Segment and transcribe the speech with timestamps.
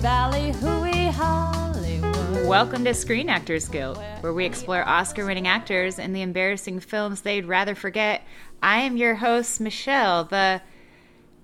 [0.00, 2.46] ballyhooey Hollywood.
[2.46, 7.20] Welcome to Screen Actors Guilt, where we explore Oscar winning actors and the embarrassing films
[7.20, 8.22] they'd rather forget.
[8.62, 10.62] I am your host, Michelle, the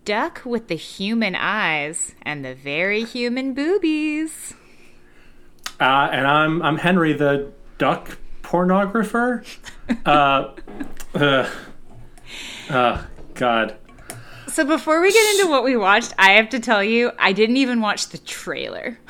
[0.06, 4.54] duck with the human eyes and the very human boobies.
[5.78, 9.44] Uh, and I'm I'm Henry, the duck pornographer.
[10.06, 10.54] uh,
[11.14, 11.50] uh,
[12.70, 13.02] uh,
[13.34, 13.76] God.
[14.56, 17.58] So before we get into what we watched, I have to tell you, I didn't
[17.58, 18.98] even watch the trailer.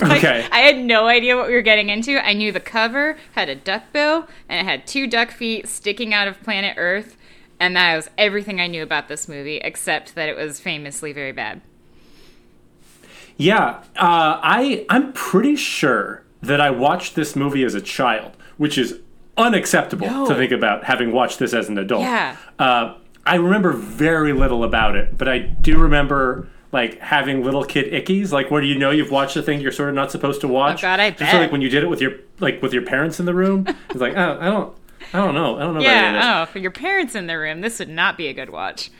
[0.00, 0.46] Like, Okay.
[0.52, 2.24] I had no idea what we were getting into.
[2.24, 6.14] I knew the cover had a duck bill and it had two duck feet sticking
[6.14, 7.16] out of planet Earth,
[7.58, 11.32] and that was everything I knew about this movie, except that it was famously very
[11.32, 11.62] bad.
[13.36, 18.78] Yeah, uh, I I'm pretty sure that I watched this movie as a child, which
[18.78, 19.00] is
[19.36, 20.26] unacceptable No.
[20.28, 22.02] to think about having watched this as an adult.
[22.02, 22.36] Yeah.
[22.56, 22.94] Uh,
[23.28, 28.30] I remember very little about it, but I do remember like having little kid ickies,
[28.32, 30.48] like where do you know you've watched a thing you're sort of not supposed to
[30.48, 30.80] watch.
[30.80, 31.34] Oh, God, I Just bet.
[31.40, 33.66] like when you did it with your like with your parents in the room.
[33.90, 34.76] It's like oh, I don't.
[35.14, 35.56] I don't know.
[35.56, 35.80] I don't know.
[35.80, 38.90] Yeah, oh, for your parents in the room, this would not be a good watch.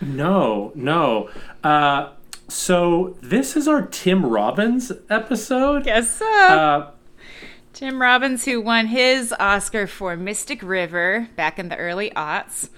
[0.00, 1.30] No, no.
[1.62, 2.10] Uh,
[2.48, 5.84] so this is our Tim Robbins episode.
[5.84, 6.26] Guess so.
[6.26, 6.90] Uh,
[7.72, 12.68] Tim Robbins, who won his Oscar for Mystic River back in the early aughts.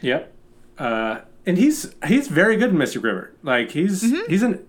[0.00, 0.32] Yep.
[0.78, 3.32] Uh, and he's he's very good in Mystic River.
[3.42, 4.30] Like he's Mm-hmm.
[4.30, 4.64] he's an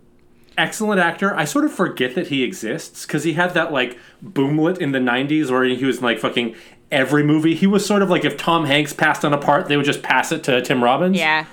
[0.57, 1.35] excellent actor.
[1.35, 4.99] I sort of forget that he exists because he had that like boomlet in the
[4.99, 6.55] '90s where he was in, like fucking
[6.91, 7.55] every movie.
[7.55, 10.03] He was sort of like if Tom Hanks passed on a part, they would just
[10.03, 11.17] pass it to Tim Robbins.
[11.17, 11.45] Yeah,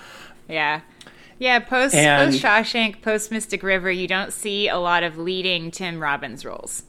[0.48, 0.80] yeah,
[1.38, 1.58] yeah.
[1.60, 6.00] Post And- post Shawshank, post Mystic River, you don't see a lot of leading Tim
[6.02, 6.82] Robbins roles.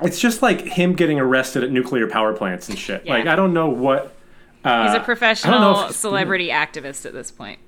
[0.00, 3.04] It's just like him getting arrested at nuclear power plants and shit.
[3.04, 3.12] Yeah.
[3.14, 4.16] Like I don't know what.
[4.64, 7.58] Uh, He's a professional if- celebrity activist at this point.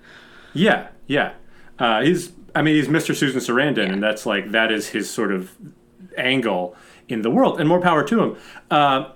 [0.53, 1.33] Yeah, yeah.
[1.79, 3.15] Uh, he's, I mean, he's Mr.
[3.17, 3.93] Susan Sarandon, Yeah.
[3.95, 5.51] and that's like that is his sort of
[6.17, 6.77] angle
[7.09, 8.37] in the world, and more power to him.
[8.71, 9.11] Uh,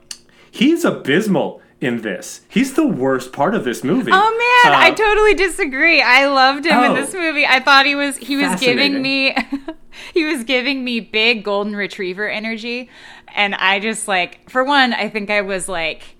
[0.50, 2.40] he's abysmal in this.
[2.48, 4.10] He's the worst part of this movie.
[4.12, 6.02] Oh man, Uh, I totally disagree.
[6.02, 6.94] I loved him in Oh.
[6.96, 7.46] this movie.
[7.46, 9.36] I thought he was he was giving me
[10.12, 12.90] he was giving me big golden retriever energy
[13.28, 16.16] and I just like for one, I think I was like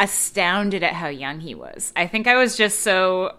[0.00, 1.92] astounded at how young he was.
[1.94, 3.36] I think I was just so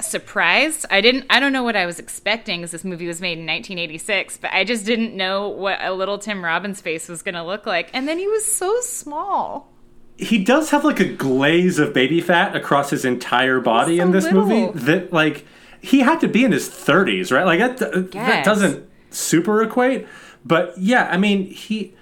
[0.00, 0.84] surprised.
[0.90, 3.46] I didn't I don't know what I was expecting because this movie was made in
[3.46, 7.44] 1986, but I just didn't know what a little Tim Robbins face was going to
[7.44, 7.90] look like.
[7.92, 9.70] And then he was so small.
[10.16, 14.10] he does have like a glaze of baby fat across his entire body so in
[14.10, 14.46] this little.
[14.46, 14.78] movie.
[14.80, 15.46] That like
[15.80, 17.44] he had to be in his thirties, right?
[17.44, 20.06] Like that, that doesn't super equate.
[20.44, 21.94] But yeah, I mean he.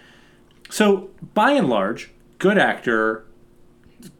[0.71, 3.25] So by and large, good actor,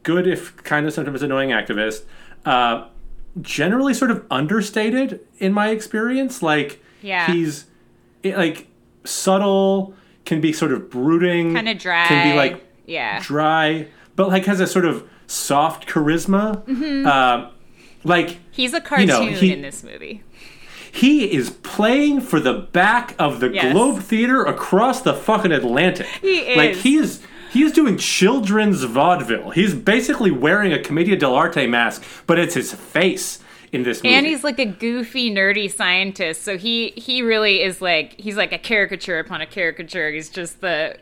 [0.03, 2.03] good if kind of sometimes annoying activist.
[2.45, 2.87] Uh,
[3.41, 6.41] generally, sort of understated in my experience.
[6.41, 7.27] Like Yeah.
[7.31, 7.65] he's
[8.23, 8.67] it, like
[9.03, 9.93] subtle,
[10.25, 12.05] can be sort of brooding, Kind of dry.
[12.07, 13.19] can be like yeah.
[13.21, 16.63] dry, but like has a sort of soft charisma.
[16.65, 17.07] Mm-hmm.
[17.07, 17.49] Uh,
[18.03, 20.23] like He's a cartoon know, he- in this movie.
[20.91, 23.71] he is playing for the back of the Yes.
[23.73, 26.07] Globe Theater across the fucking Atlantic.
[26.21, 26.57] He is.
[26.57, 27.21] Like he is.
[27.51, 29.49] He is doing children's vaudeville.
[29.51, 33.39] He's basically wearing a Commedia dell'arte mask, but it's his face
[33.71, 34.15] in this movie.
[34.15, 36.43] And he's like a goofy, nerdy scientist.
[36.43, 40.11] So he he really is like he's like a caricature upon a caricature.
[40.11, 40.97] He's just the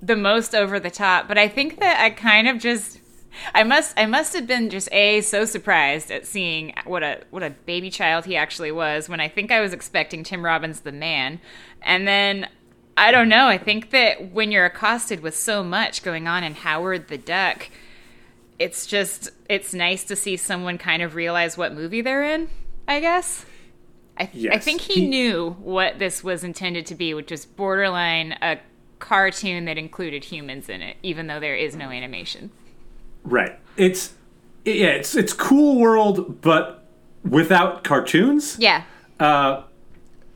[0.00, 1.26] the most over the top.
[1.26, 3.00] But I think that I kind of just
[3.54, 7.42] I must I must have been just a so surprised at seeing what a what
[7.42, 10.92] a baby child he actually was when I think I was expecting Tim Robbins the
[10.92, 11.40] man.
[11.82, 12.48] And then
[12.96, 16.54] I don't know, I think that when you're accosted with so much going on in
[16.54, 17.68] Howard the Duck,
[18.58, 22.48] it's just it's nice to see someone kind of realize what movie they're in
[22.86, 23.44] i guess
[24.18, 27.44] i, I Yes, think he, he- knew what this was intended to be which was
[27.46, 28.58] borderline a
[29.00, 32.50] cartoon that included humans in it even though there is no animation
[33.24, 33.58] right.
[33.76, 34.12] It's
[34.64, 34.88] yeah.
[34.88, 36.84] It's it's cool world, but
[37.24, 38.56] without cartoons.
[38.60, 38.84] yeah
[39.18, 39.62] uh,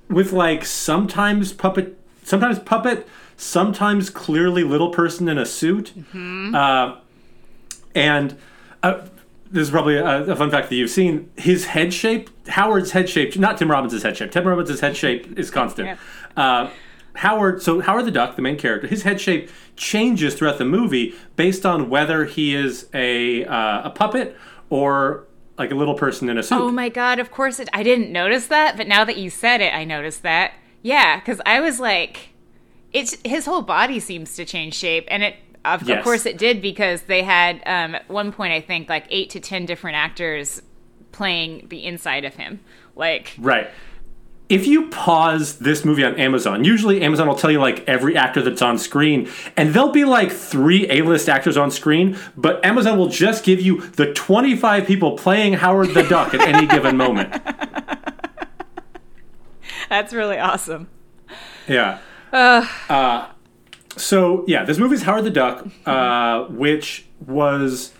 [0.09, 3.07] with like sometimes puppet, sometimes puppet,
[3.37, 5.93] sometimes clearly little person in a suit.
[6.55, 6.97] Uh,
[7.95, 8.37] and
[8.83, 9.07] uh,
[9.51, 11.31] this is probably a, a fun fact that you've seen.
[11.37, 14.33] His head shape, Howard's head shape, not Tim Robbins' head shape.
[14.33, 15.99] Tim Robbins' head shape is constant.
[16.37, 16.69] Uh,
[17.15, 21.15] Howard, so Howard the Duck, the main character, his head shape changes throughout the movie
[21.37, 24.37] based on whether he is a uh, a puppet
[24.69, 25.27] or
[25.57, 26.59] like a little person in a suit.
[26.61, 29.63] oh my god of course it, i didn't notice that but now that you said
[29.63, 30.53] it i noticed that
[30.87, 32.29] yeah because i was like
[32.93, 35.35] it's his whole body seems to change shape and it
[35.65, 39.05] of, of course it did because they had um, at one point i think like
[39.11, 40.63] eight to ten different actors
[41.11, 42.61] playing the inside of him
[42.95, 43.69] like Right.
[44.49, 48.41] if you pause this movie on Amazon, usually Amazon will tell you like every actor
[48.43, 52.97] that's on screen, and there'll be like three A list actors on screen, but Amazon
[52.97, 57.35] will just give you the 25 people playing Howard the Duck at any given moment.
[59.89, 60.89] That's really awesome.
[61.69, 61.99] Yeah.
[62.33, 63.29] Uh,
[63.97, 67.93] so yeah, this movie's Howard the Duck, uh, which was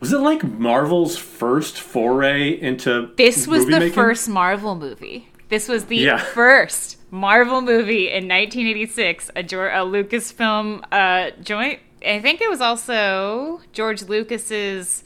[0.00, 3.92] was it like Marvel's first foray into This was the making?
[3.92, 5.28] first Marvel movie.
[5.48, 6.18] This was the Yeah.
[6.34, 11.78] first Marvel movie in 1986, a, Geor- a Lucasfilm uh, joint.
[12.04, 15.04] I think it was also George Lucas's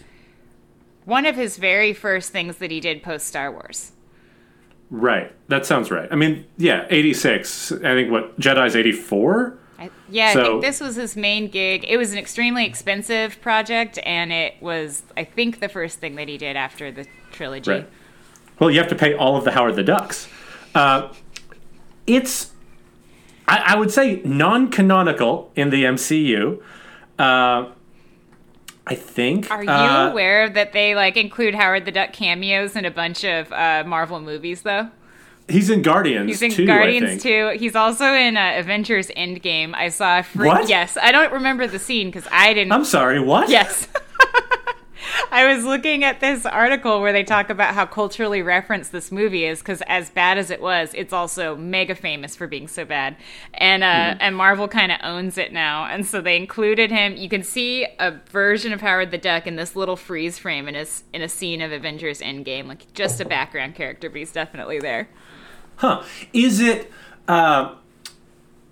[1.04, 3.92] one of his very first things that he did post Star Wars.
[4.90, 5.32] Right.
[5.48, 6.08] That sounds right.
[6.12, 7.72] I mean, yeah, 86.
[7.72, 9.58] I think what Jedi's 84?
[9.78, 11.84] I, yeah, I So- think this was his main gig.
[11.88, 16.28] It was an extremely expensive project, and it was, I think, the first thing that
[16.28, 17.70] he did after the trilogy.
[17.70, 17.88] Right.
[18.58, 20.28] Well, you have to pay all of the Howard the Ducks.
[20.74, 21.08] Uh,
[22.06, 22.52] it's,
[23.48, 26.62] I, I would say, non canonical in the MCU.
[27.18, 27.70] Uh,
[28.86, 29.50] I think.
[29.50, 33.24] Are you Uh, aware that they like include Howard the Duck cameos in a bunch
[33.24, 34.88] of uh, Marvel movies, though?
[35.48, 36.28] He's in Guardians.
[36.28, 37.54] He's in too, Guardians too.
[37.56, 39.74] He's also in uh, Avengers Endgame.
[39.74, 40.48] I saw a free.
[40.48, 40.68] What?
[40.68, 42.72] Yes, I don't remember the scene because I didn't.
[42.72, 43.48] I'm sorry, what?
[43.48, 43.86] yes.
[45.30, 49.44] I was looking at this article where they talk about how culturally referenced this movie
[49.44, 53.16] is because as bad as it was, it's also mega famous for being so bad,
[53.54, 54.18] and uh, Mm-hmm.
[54.20, 57.16] and Marvel kind of owns it now, and so they included him.
[57.16, 60.76] You can see a version of Howard the Duck in this little freeze frame in
[60.76, 64.78] a in a scene of Avengers Endgame, like just a background character, but he's definitely
[64.78, 65.08] there.
[65.76, 66.02] Huh.
[66.32, 66.90] Is it
[67.28, 67.74] uh,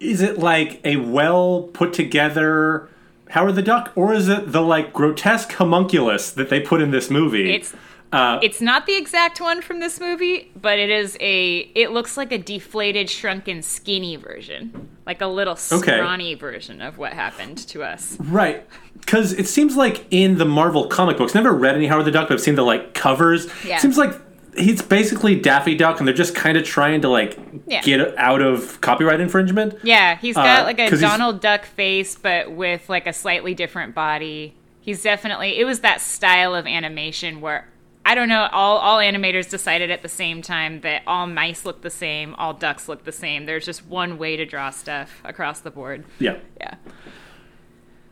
[0.01, 2.89] is it like a well put together
[3.35, 7.11] Howard the Duck, or is it the like grotesque homunculus that they put in this
[7.11, 7.53] movie?
[7.57, 7.75] It's
[8.13, 11.57] uh, It's not the exact one from this movie, but it is a.
[11.75, 15.97] It looks like a deflated, shrunken, skinny version, like a little Okay.
[15.97, 18.17] scrawny version of what happened to us.
[18.21, 18.65] right.
[19.01, 22.29] Because it seems like in the Marvel comic books, never read any Howard the Duck,
[22.29, 23.49] but I've seen the like covers.
[23.67, 23.79] Yeah.
[23.79, 24.15] Seems like
[24.57, 27.83] he's basically Daffy Duck, and they're just kind of trying to like Yeah.
[27.83, 29.75] get out of copyright infringement.
[29.83, 33.95] Yeah, he's got Uh, like a Donald Duck face, but with like a slightly different
[33.95, 34.55] body.
[34.81, 35.59] He's definitely.
[35.59, 37.69] It was that style of animation where.
[38.07, 38.49] I don't know.
[38.53, 42.53] All, all animators decided at the same time that all mice look the same, all
[42.53, 43.47] ducks look the same.
[43.47, 46.05] There's just one way to draw stuff across the board.
[46.19, 46.37] Yeah.
[46.61, 46.75] Yeah.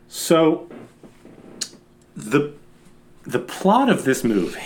[0.07, 0.67] So
[2.15, 2.53] the
[3.23, 4.59] the plot of this movie.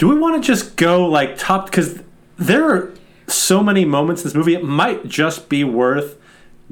[0.00, 2.00] Do we want to just go like top because
[2.38, 2.94] there are
[3.26, 6.16] so many moments in this movie it might just be worth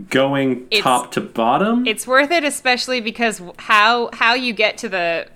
[0.08, 1.86] going It's- top to bottom.
[1.86, 5.26] It's worth it, especially because how how you get to the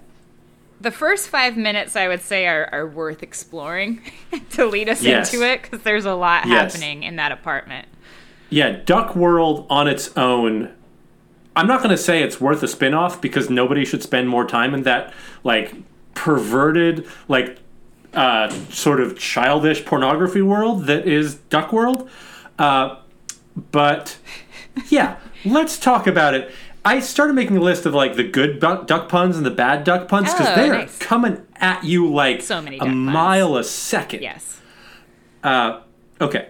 [0.80, 4.00] the first five minutes, I would say, are, are worth exploring
[4.52, 5.30] to lead us Yes.
[5.34, 6.72] into it because there's a lot Yes.
[6.72, 7.86] happening in that apartment.
[8.48, 10.70] yeah, Duck World on its own.
[11.54, 14.72] I'm not going to say it's worth a spin-off because nobody should spend more time
[14.72, 15.12] in that
[15.44, 15.74] like
[16.14, 17.58] perverted like
[18.14, 22.08] uh, sort of childish pornography world that is Duck World.
[22.58, 22.96] Uh,
[23.70, 24.18] but
[24.88, 26.50] yeah, let's talk about it.
[26.84, 29.84] I started making a list of like the good duck, duck puns and the bad
[29.84, 30.98] duck puns because Oh, they're nice.
[30.98, 32.94] coming at you like So many a puns.
[32.94, 34.22] mile a second.
[34.22, 34.60] Yes.
[35.44, 35.80] Uh,
[36.20, 36.48] okay.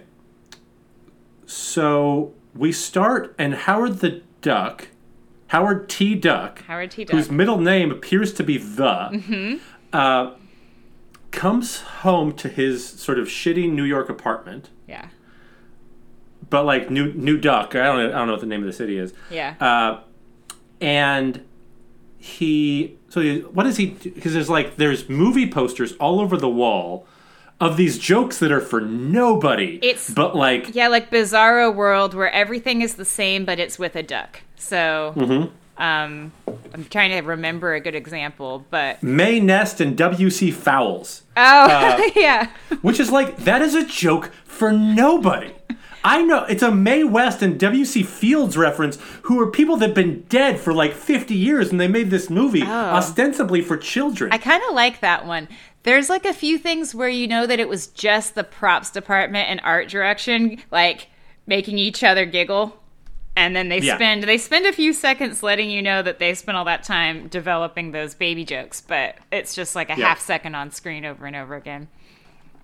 [1.45, 4.87] So we start, and Howard the Duck,
[5.47, 6.15] Howard T.
[6.15, 7.03] Duck, Howard T.
[7.05, 9.55] Duck, whose middle name appears to be the, Hmm.
[9.95, 10.31] uh,
[11.33, 15.07] comes home to his sort of shitty New York apartment, Yeah.
[16.49, 17.75] but like New New Duck.
[17.75, 19.13] I don't know, I don't know what the name of the city is.
[19.29, 19.55] Yeah.
[19.59, 20.01] Uh,
[20.79, 21.43] and
[22.17, 26.49] he so he, what does he because there's like there's movie posters all over the
[26.49, 27.05] wall
[27.59, 32.31] of these jokes that are for nobody It's- but like yeah, like Bizarro World where
[32.31, 34.41] everything is the same, but it's with a duck.
[34.55, 35.53] So, Mm-hmm.
[35.77, 36.31] Um,
[36.73, 42.09] I'm trying to remember a good example, but may nest and wc fowls oh Uh,
[42.15, 42.51] yeah,
[42.81, 45.51] which is like that is a joke for nobody
[46.03, 48.03] I know it's a Mae West and W.C.
[48.03, 52.09] Fields reference, who are people that've been dead for like 50 years, and they made
[52.09, 54.31] this movie ostensibly for children.
[54.31, 54.35] Oh.
[54.35, 55.47] I kind of like that one.
[55.83, 59.49] There's like a few things where you know that it was just the props department
[59.49, 61.07] and art direction, like
[61.47, 62.77] making each other giggle.
[63.35, 63.95] And then they Yeah.
[63.95, 67.27] spend they spend a few seconds letting you know that they spent all that time
[67.29, 70.09] developing those baby jokes, but it's just like a Yeah.
[70.09, 71.87] half second on screen over and over again.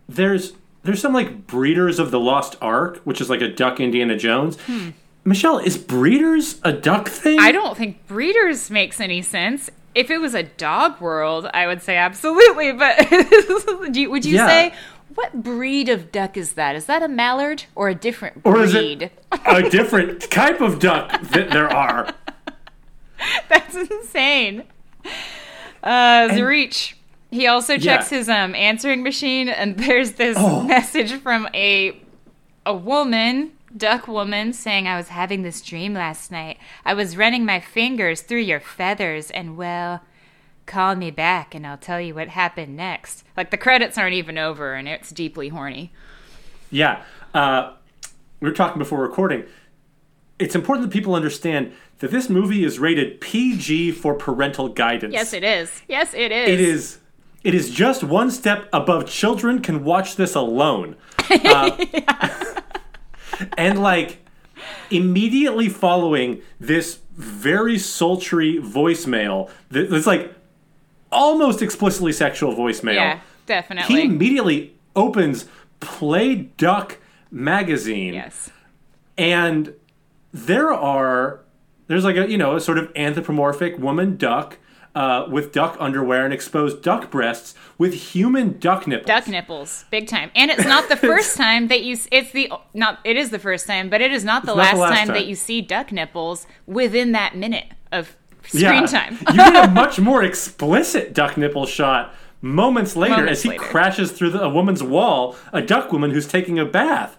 [0.08, 4.16] there's there's some like Breeders of the Lost Ark, which is like a Duck Indiana
[4.18, 4.58] Jones.
[4.62, 4.90] Hmm.
[5.26, 7.40] Michelle, is Breeders a duck thing?
[7.40, 9.70] I don't think breeders makes any sense.
[9.94, 12.72] If it was a dog world, I would say absolutely.
[12.72, 12.98] But
[13.92, 14.48] do you, would you Yeah.
[14.48, 14.74] say
[15.20, 16.76] what breed of duck is that?
[16.76, 19.02] Is that a mallard or a different Or is breed?
[19.04, 19.12] it
[19.46, 22.14] a different type of duck that there are?
[23.50, 24.64] That's insane.
[25.84, 26.94] Uh, Zarich.
[27.32, 28.18] He also checks Yeah.
[28.18, 30.64] his um answering machine, and there's this Oh.
[30.64, 32.00] message from a
[32.66, 36.58] a woman, duck woman, saying, "I was having this dream last night.
[36.86, 40.02] I was running my fingers through your feathers, and well."
[40.70, 43.24] Call me back and I'll tell you what happened next.
[43.36, 45.92] Like the credits aren't even over and it's deeply horny.
[46.70, 47.02] Yeah.
[47.34, 47.74] Uh,
[48.40, 49.46] we were talking before recording.
[50.38, 55.12] It's important that people understand that this movie is rated PG for parental guidance.
[55.12, 55.82] Yes, it is.
[55.88, 56.48] Yes, it is.
[56.48, 56.98] It is.
[57.44, 60.98] It is just one step above children can watch this alone.
[61.32, 61.84] Uh,
[63.58, 64.24] and like
[64.92, 70.36] immediately following this very sultry voicemail, that's like
[71.12, 72.96] almost explicitly sexual voicemail.
[72.96, 73.96] Yeah, definitely.
[73.96, 75.46] He immediately opens
[75.80, 76.98] Play Duck
[77.32, 78.50] magazine yes.
[79.18, 79.74] and
[80.34, 81.42] there are
[81.88, 84.58] there's like a you know a sort of anthropomorphic woman duck
[84.96, 89.06] uh, with duck underwear and exposed duck breasts with human duck nipples.
[89.06, 93.00] duck nipples big time and it's not the first time that you it's the not
[93.04, 95.08] it is the first time but it is not the, not last, the last time,
[95.10, 98.16] that you see duck nipples within that minute of
[98.54, 98.86] Yeah.
[98.86, 103.50] time you get a much more explicit duck nipple shot moments later Moments as he
[103.50, 103.64] later.
[103.64, 107.18] crashes through the, a woman's wall, a duck woman who's taking a bath.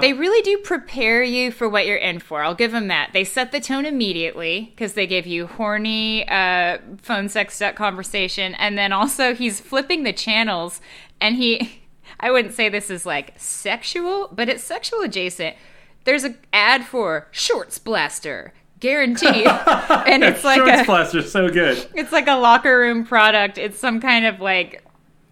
[0.00, 3.24] they really do prepare you for what you're in for i'll give them that they
[3.24, 8.78] set the tone immediately because they give you horny uh, phone sex duck conversation and
[8.78, 10.80] then also he's flipping the channels
[11.20, 11.82] and he
[12.20, 15.54] i wouldn't say this is like sexual but it's sexual adjacent
[16.04, 21.88] there's an ad for shorts blaster guaranteed and it's like Shorts a so good.
[21.94, 23.58] it's like a locker room product.
[23.58, 24.82] It's some kind of like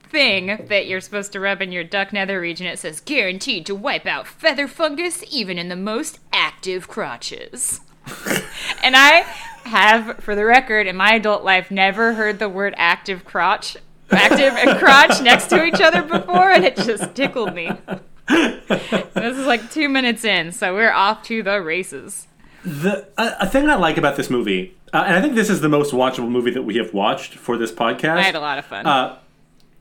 [0.02, 2.66] thing that you're supposed to rub in your duck nether region.
[2.66, 7.80] It says guaranteed to wipe out feather fungus even in the most active crotches.
[8.82, 9.20] And i
[9.64, 13.78] have for the record in my adult life never heard the word active crotch
[14.10, 17.70] active and crotch next to each other before and it just tickled me.
[18.28, 22.26] This is like two minutes in so we're off to the races
[22.64, 25.60] The a, a thing I like about this movie, uh, and I think this is
[25.60, 28.16] the most watchable movie that we have watched for this podcast.
[28.16, 29.18] i had a lot of fun uh,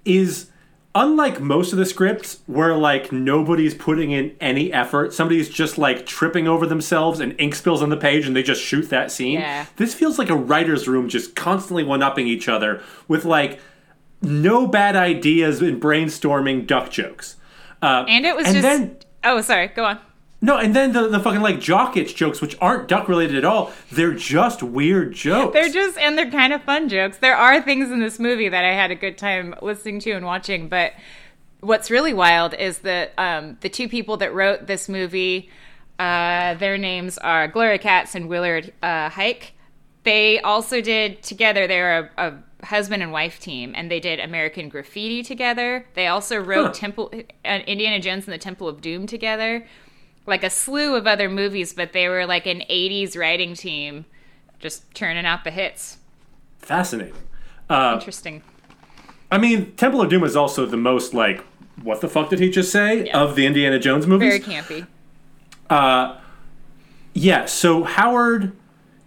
[0.06, 0.48] is
[0.96, 6.06] unlike most of the scripts where like nobody's putting in any effort somebody's just like
[6.06, 9.40] tripping over themselves and ink spills on the page and they just shoot that scene
[9.40, 9.66] Yeah.
[9.78, 13.60] this feels like a writer's room just constantly one-upping each other with like
[14.22, 17.38] no bad ideas in brainstorming duck jokes
[17.82, 19.98] uh, and it was and just then oh sorry go on
[20.44, 23.46] no and then the, the fucking like jock itch jokes which aren't duck related at
[23.46, 27.18] all they're just weird jokes They're just and they're kind of fun jokes.
[27.18, 30.26] There are things in this movie that I had a good time listening to and
[30.26, 30.94] watching, but
[31.62, 35.50] what's really wild is that um, the two people that wrote this movie,
[35.98, 39.52] uh, their names are Gloria Katz and Willard uh, Huyck.
[40.04, 41.66] They also did together.
[41.68, 42.28] They're a,
[42.62, 45.86] a husband and wife team, and they did American Graffiti together.
[45.94, 46.74] They also wrote Huh.
[46.74, 47.14] Temple
[47.46, 49.66] uh, Indiana Jones and the Temple of Doom together,
[50.26, 51.74] like a slew of other movies.
[51.74, 54.06] But they were like an '80s writing team,
[54.60, 55.98] just churning out the hits.
[56.60, 57.14] fascinating
[57.70, 58.42] uh, Interesting.
[59.32, 61.44] I mean, Temple of Doom is also the most like,
[61.82, 63.20] what the fuck did he just say Yeah.
[63.20, 64.30] of the Indiana Jones movies?
[64.30, 64.86] Very campy.
[67.14, 67.46] yeah.
[67.46, 68.52] So Howard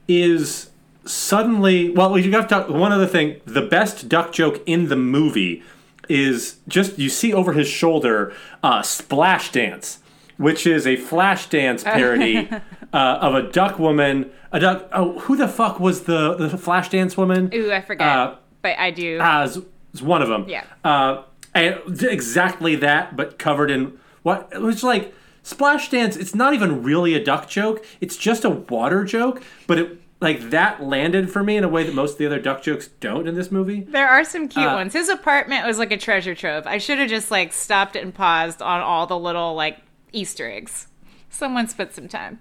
[0.08, 0.70] is
[1.04, 2.18] suddenly well.
[2.18, 2.68] You got to talk.
[2.68, 5.62] One other thing: the best duck joke in the movie
[6.08, 8.32] is just you see over his shoulder
[8.62, 9.98] uh, "Splash Dance,"
[10.36, 12.48] which is a flash dance parody
[12.92, 14.30] uh, of a duck woman.
[14.52, 14.88] A duck.
[14.92, 17.50] Oh, who the fuck was the the flash dance woman?
[17.54, 18.06] Ooh, I forget.
[18.06, 19.18] Uh, but I do.
[19.20, 19.58] Ah, it's,
[19.92, 20.48] it's one of them.
[20.48, 20.64] Yeah.
[20.84, 21.22] Uh,
[21.54, 26.16] and exactly that, but covered in what it was like splash dance.
[26.16, 27.84] It's not even really a duck joke.
[28.00, 31.84] It's just a water joke, but it like that landed for me in a way
[31.84, 33.82] that most of the other duck jokes don't in this movie.
[33.82, 34.92] there are some cute uh, ones.
[34.94, 36.66] His apartment was like a treasure trove.
[36.66, 39.78] I should have just like stopped and paused on all the little like
[40.12, 40.86] Easter eggs.
[41.30, 42.40] Someone spent some time.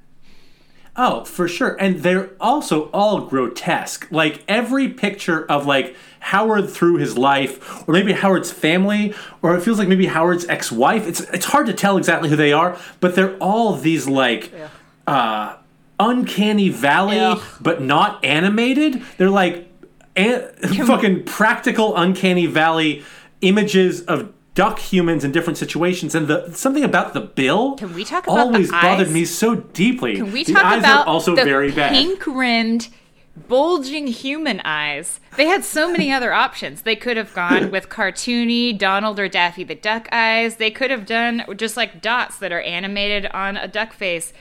[0.97, 1.75] Oh, for sure.
[1.77, 4.07] And they're also all grotesque.
[4.11, 9.61] Like every picture of like Howard through his life, or maybe Howard's family, or it
[9.61, 11.05] feels like maybe Howard's ex-wife.
[11.05, 14.51] It's it's hard to tell exactly who they are, but they're all these like
[15.05, 15.57] uh
[15.99, 19.01] uncanny valley, but not animated.
[19.17, 19.67] They're like
[20.15, 20.49] an-
[20.87, 23.03] fucking practical uncanny valley
[23.41, 28.03] images of duck humans in different situations and the something about the bill Can we
[28.03, 29.13] talk about the always bothered eyes?
[29.13, 32.25] me so deeply Can we the talk eyes about are also the very bad pink
[32.25, 32.87] rimmed
[33.35, 35.19] bulging human eyes.
[35.35, 36.81] They had so many other options.
[36.81, 40.55] They could have gone with cartoony Donald or Daffy the Duck eyes.
[40.55, 44.33] They could have done just like dots that are animated on a duck face.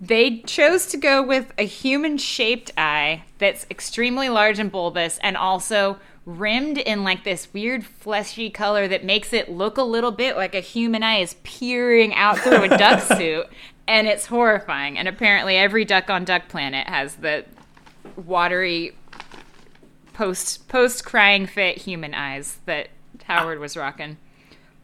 [0.00, 5.36] They chose to go with a human shaped eye that's extremely large and bulbous and
[5.36, 5.98] also
[6.28, 10.54] rimmed in like this weird fleshy color that makes it look a little bit like
[10.54, 13.46] a human eye is peering out through a duck suit
[13.86, 17.46] and it's horrifying and apparently every duck on duck planet has the
[18.26, 18.94] watery
[20.12, 22.88] post post crying fit human eyes that
[23.24, 24.16] Howard was rocking.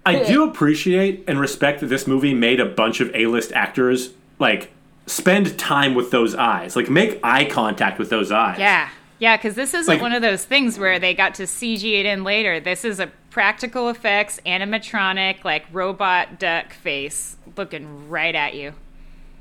[0.07, 4.71] I do appreciate and respect that this movie made a bunch of A-list actors like
[5.07, 8.59] spend time with those eyes, like make eye contact with those eyes.
[8.59, 8.91] Yeah.
[9.19, 12.07] Yeah, because this isn't Like- one of those things where they got to CG it
[12.07, 12.61] in later.
[12.61, 18.73] This is a practical effects, animatronic, like robot duck face looking right at you.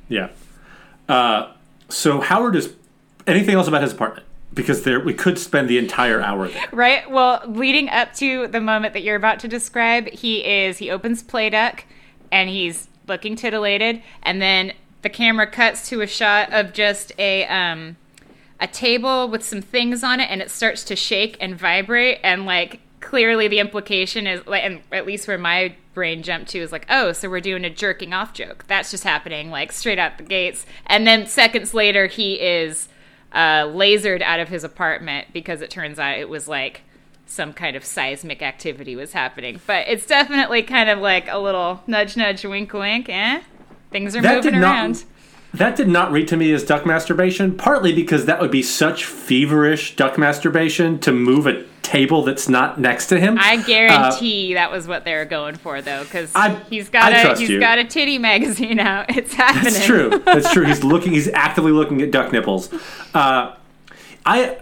[0.10, 0.30] Yeah.
[1.10, 1.48] Uh,
[1.90, 2.74] so Howard is.
[3.26, 4.26] Anything else about his apartment?
[4.54, 6.66] Because there, we could spend the entire hour there.
[6.72, 7.10] Right?
[7.10, 11.24] Well, leading up to the moment that you're about to describe, he is, he opens
[11.24, 11.82] Playduck
[12.32, 14.04] and he's looking titillated.
[14.22, 17.96] And then the camera cuts to a shot of just a, um,
[18.64, 22.20] a table with some things on it and it starts to shake and vibrate.
[22.24, 26.58] And like clearly the implication is like and at least where my brain jumped to
[26.58, 28.64] is like oh so we're doing a jerking off joke.
[28.68, 30.66] That's just happening like straight out the gates.
[30.86, 32.88] And then seconds later he is
[33.34, 36.84] uh, lasered out of his apartment because it turns out it was like
[37.26, 39.60] some kind of seismic activity was happening.
[39.68, 43.42] But it's definitely kind of like a little nudge nudge wink wink eh?
[43.92, 45.04] Things are That moving around
[45.54, 49.06] That did not read to me as duck masturbation, partly because that would be such
[49.06, 53.38] feverish duck masturbation to move a table that's not next to him.
[53.40, 57.18] I guarantee that was what they were going for, though, because Uh, he's got I
[57.34, 57.60] a he's you.
[57.60, 59.06] got a titty magazine out.
[59.16, 59.74] It's happening.
[59.74, 60.10] That's true.
[60.26, 60.66] That's true.
[60.66, 61.12] He's looking.
[61.14, 62.74] He's actively looking at duck nipples.
[63.14, 63.56] Uh,
[64.26, 64.58] I.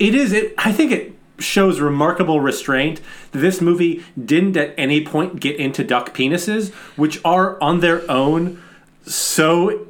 [0.00, 0.32] It is.
[0.32, 0.54] It.
[0.58, 3.00] I think it shows remarkable restraint
[3.32, 8.60] this movie didn't at any point get into duck penises, which are on their own
[9.06, 9.86] so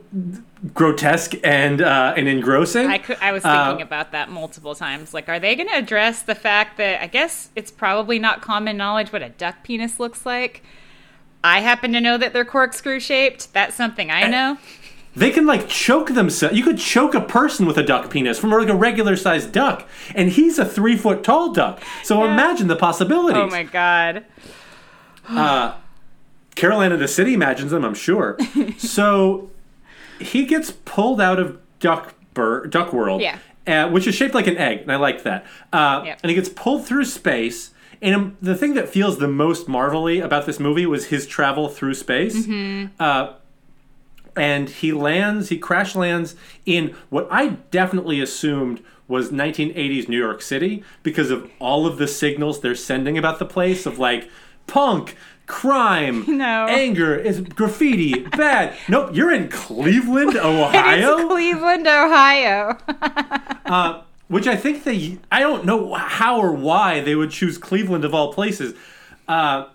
[0.74, 2.86] grotesque and uh, and engrossing.
[2.88, 5.14] I could, I was thinking Uh, about that multiple times.
[5.14, 8.76] Like, are they going to address the fact that I guess it's probably not common
[8.76, 10.62] knowledge what a duck penis looks like?
[11.44, 13.52] I happen to know that they're corkscrew shaped.
[13.52, 14.58] That's something I know.
[15.14, 16.56] They can like choke themselves.
[16.56, 19.88] You could choke a person with a duck penis from like a regular sized duck,
[20.14, 21.80] and he's a three foot tall duck.
[22.02, 22.32] So Yeah.
[22.32, 23.42] imagine the possibilities.
[23.42, 24.24] Oh my god.
[26.56, 28.36] Carolina the city imagines them, I'm sure.
[28.78, 29.50] so
[30.18, 33.38] he gets pulled out of Duck Bur- Duck World, Yeah.
[33.66, 35.46] uh, which is shaped like an egg, and I liked that.
[35.72, 36.20] Uh, Yep.
[36.22, 37.70] And he gets pulled through space.
[38.02, 41.68] And um, the thing that feels the most marvelly about this movie was his travel
[41.68, 42.46] through space.
[42.46, 42.86] Mm-hmm.
[43.00, 43.34] Uh,
[44.36, 46.34] and he lands, he crash lands
[46.66, 52.08] in what I definitely assumed was 1980s New York City because of all of the
[52.08, 54.28] signals they're sending about the place of like
[54.66, 55.16] punk,
[55.46, 56.66] crime, No.
[56.68, 58.74] anger, is graffiti, bad.
[58.88, 62.76] Nope, you're in Cleveland, Ohio, Cleveland, Ohio.
[64.28, 68.14] which I think they I don't know how or why they would choose Cleveland of
[68.14, 68.74] all places.
[69.28, 69.66] Uh,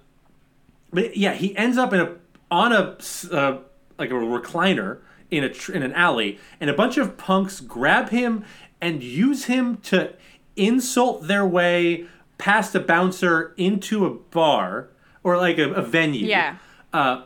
[0.92, 2.16] but yeah, he ends up in a
[2.50, 2.98] on a
[3.32, 3.60] uh,
[3.98, 8.10] like a recliner in a tr- in an alley, and a bunch of punks grab
[8.10, 8.44] him
[8.82, 10.14] and use him to
[10.58, 12.06] insult their way
[12.38, 14.90] past a bouncer into a bar
[15.24, 16.26] or like a, a venue.
[16.28, 16.58] yeah.
[16.94, 17.24] Uh,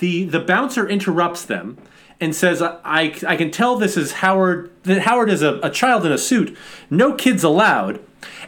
[0.00, 1.76] the the bouncer interrupts them
[2.20, 5.68] and says, I, I, I can tell this is Howard, that Howard is a, a
[5.70, 6.56] child in a suit.
[6.88, 8.00] No kids allowed.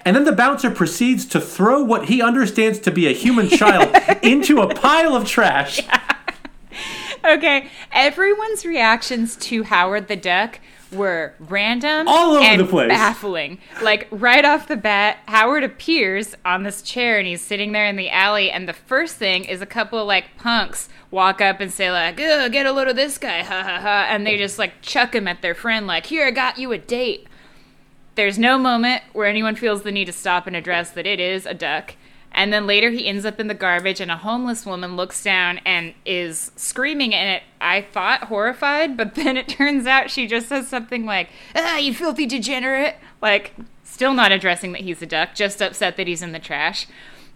[0.05, 3.95] And then the bouncer proceeds to throw what he understands to be a human child
[4.23, 5.81] into a pile of trash.
[7.25, 10.61] Okay, everyone's reactions to Howard the Duck
[10.97, 12.89] were random All over and the place.
[12.89, 13.59] baffling.
[13.83, 17.97] Like right off the bat, Howard appears on this chair and he's sitting there in
[17.97, 21.71] the alley, and the first thing is a couple of like punks walk up and
[21.71, 24.59] say like, "Ugh, "Get a load of this guy," ha ha ha, and they just
[24.59, 27.27] like chuck him at their friend like, "Here, I got you a date."
[28.17, 31.45] There's no moment where anyone feels the need to stop and address that it is
[31.45, 31.95] a duck.
[32.37, 35.59] And then later he ends up in the garbage, and a homeless woman looks down
[35.65, 37.15] and is screaming.
[37.15, 41.31] And it, I thought horrified, but then it turns out she just says something like,
[41.55, 46.07] "Ah, you filthy degenerate!" Like, still not addressing that he's a duck, just upset that
[46.07, 46.87] he's in the trash.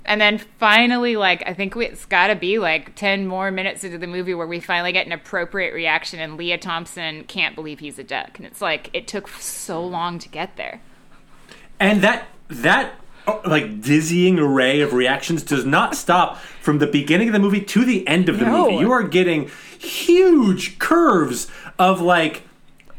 [0.04, 3.98] And then finally, like, I think it's got to be like 10 more minutes into
[3.98, 7.98] the movie where we finally get an appropriate reaction, and Lea Thompson can't believe he's
[7.98, 8.38] a duck.
[8.38, 10.80] And it's like, it took so long to get there.
[11.78, 12.94] And that that
[13.44, 17.84] like dizzying array of reactions does not stop from the beginning of the movie to
[17.84, 18.64] the end of the No.
[18.70, 18.76] movie.
[18.76, 22.42] You are getting huge curves of like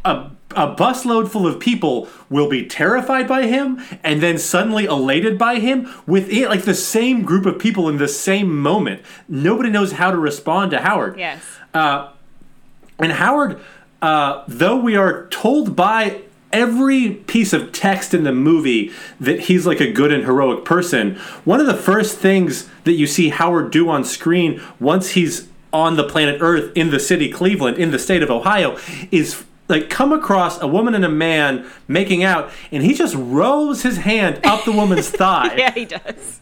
[0.05, 5.37] a a busload full of people will be terrified by him and then suddenly elated
[5.37, 9.01] by him within like the same group of people in the same moment.
[9.29, 11.17] Nobody knows how to respond to Howard.
[11.17, 11.41] Yes.
[11.73, 13.61] And Howard,
[14.01, 16.21] uh, though we are told by
[16.53, 21.15] every piece of text in the movie that he's like a good and heroic person,
[21.45, 25.95] one of the first things that you see Howard do on screen once he's on
[25.95, 28.77] the planet Earth in the city Cleveland, in the state of Ohio,
[29.11, 33.83] is like come across a woman and a man making out, and he just rolls
[33.83, 35.55] his hand up the woman's thigh.
[35.55, 36.39] Yeah, he does.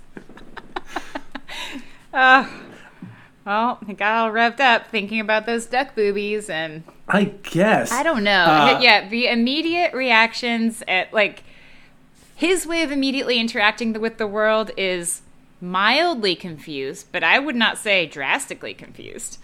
[2.13, 2.49] uh,
[3.45, 7.91] well, I got all revved up thinking about those duck boobies, and I guess.
[7.91, 8.45] I don't know.
[8.45, 11.43] Uh, yeah, the immediate reactions at like
[12.35, 15.21] his way of immediately interacting with the world is
[15.61, 19.39] mildly confused, but I would not say drastically confused.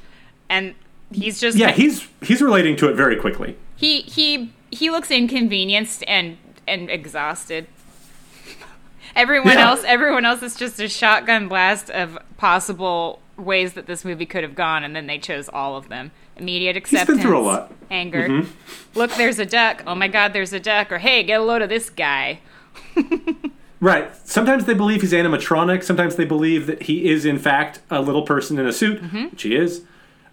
[0.49, 0.75] And
[1.11, 3.57] he's just Yeah, he's he's relating to it very quickly.
[3.75, 7.67] he he he looks inconvenienced and and exhausted.
[9.15, 9.69] Everyone Yeah.
[9.69, 14.43] else, everyone else is just a shotgun blast of possible ways that this movie could
[14.43, 16.11] have gone, and then they chose all of them.
[16.37, 17.07] Immediate acceptance.
[17.07, 17.69] He's been through a lot.
[17.69, 17.93] Mm-hmm.
[17.93, 18.43] anger.
[18.93, 19.83] Look, there's a duck.
[19.87, 20.91] Oh my God, there's a duck.
[20.91, 22.39] Or hey, get a load of this guy.
[23.81, 24.09] Right.
[24.27, 25.83] Sometimes they believe he's animatronic.
[25.83, 29.43] Sometimes they believe that he is, in fact, a little person in a suit, which
[29.43, 29.83] he is.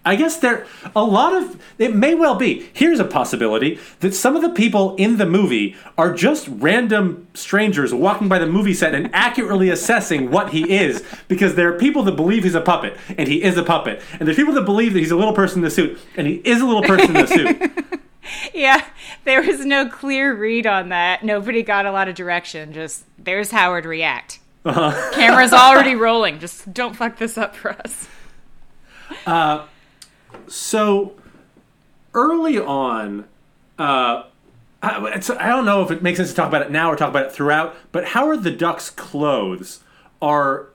[0.04, 2.68] I guess there a lot of it may well be.
[2.72, 7.94] Here's a possibility that some of the people in the movie are just random strangers
[7.94, 12.02] walking by the movie set and accurately assessing what he is because there are people
[12.04, 14.02] that believe he's a puppet and he is a puppet.
[14.18, 16.34] And there's people that believe that he's a little person in the suit and he
[16.44, 18.00] is a little person in the suit.
[18.54, 18.84] Yeah,
[19.24, 21.24] there was no clear read on that.
[21.24, 22.72] Nobody got a lot of direction.
[22.72, 24.38] Just there's Howard react.
[24.64, 25.10] Uh-huh.
[25.12, 26.38] Camera's already rolling.
[26.38, 28.08] Just don't fuck this up for us.
[30.46, 31.14] So
[32.14, 33.26] early on,
[33.78, 34.24] uh,
[34.82, 36.96] I, it's, I don't know if it makes sense to talk about it now or
[36.96, 39.80] talk about it throughout, but Howard the Duck's clothes
[40.20, 40.68] are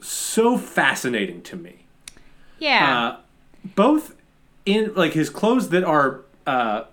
[0.00, 1.86] so fascinating to me.
[2.58, 3.08] Yeah.
[3.08, 3.16] Uh,
[3.74, 4.14] both
[4.66, 6.84] in like his clothes that are, uh,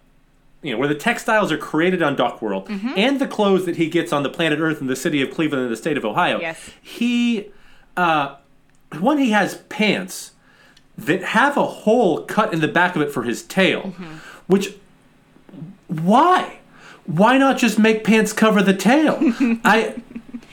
[0.61, 3.89] you know, where the textiles are created on Duck World, and the clothes that he
[3.89, 6.39] gets on the planet Earth in the city of Cleveland in the state of Ohio.
[6.39, 6.69] Yes.
[6.81, 7.51] He,
[7.97, 8.35] uh,
[8.99, 10.30] one, he has pants
[11.05, 13.93] that have a hole cut in the back of it for his tail,
[14.47, 14.75] which
[15.87, 16.59] why?
[17.05, 19.17] Why not just make pants cover the tail?
[19.65, 20.01] I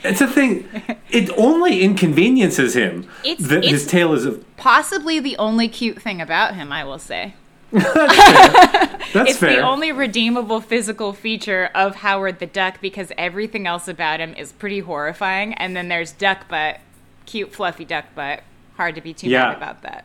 [0.03, 0.67] it's a thing.
[1.09, 6.21] It only inconveniences him It's- that his tail is a Possibly the only cute thing
[6.21, 7.33] about him, I will say.
[7.71, 9.57] that's It's fair.
[9.57, 14.51] the only redeemable physical feature of Howard the Duck because everything else about him is
[14.51, 15.53] pretty horrifying.
[15.53, 16.79] And then there's duck butt,
[17.25, 18.41] cute fluffy duck butt.
[18.75, 19.49] Hard to be too Yeah.
[19.49, 20.03] mad about that.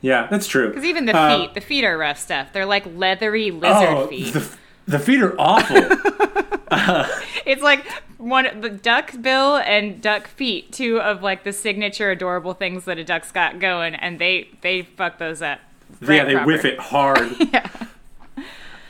[0.00, 0.68] Yeah, that's true.
[0.68, 2.52] Because even the Uh, feet, the feet are rough stuff.
[2.52, 4.32] They're like leathery lizard oh, feet.
[4.32, 4.48] the,
[4.86, 5.76] the feet are awful.
[7.46, 7.86] It's like
[8.18, 12.98] one the duck bill and duck feet, two of like the signature adorable things that
[12.98, 15.60] a duck's got going, and they they fuck those up.
[16.02, 16.46] yeah, they proper.
[16.46, 17.30] whiff it hard.
[17.52, 17.70] Yeah.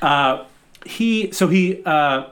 [0.02, 0.44] Uh,
[0.84, 2.30] he so he uh,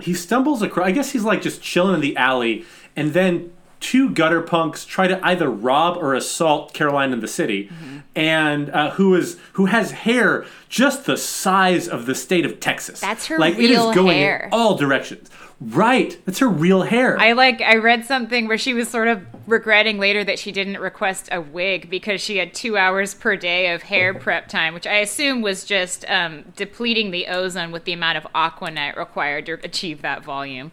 [0.00, 0.86] he stumbles across.
[0.86, 2.64] I guess he's like just chilling in the alley,
[2.94, 3.50] and then
[3.82, 7.98] two gutter punks try to either rob or assault Caroline in the city, Mm-hmm.
[8.16, 13.00] and uh, who is who has hair just the size of the state of Texas.
[13.00, 14.44] That's her like it is going hair.
[14.46, 15.28] in all directions.
[15.60, 17.16] Right, that's her real hair.
[17.20, 20.78] I like I read something where she was sort of regretting later that she didn't
[20.80, 24.88] request a wig because she had two hours per day of hair prep time, which
[24.88, 29.46] I assume was just um, depleting the ozone with the amount of Aqua Net required
[29.46, 30.72] to achieve that volume.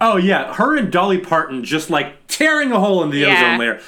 [0.00, 3.34] Oh yeah, her and Dolly Parton just like tearing a hole in the Yeah.
[3.36, 3.80] ozone layer.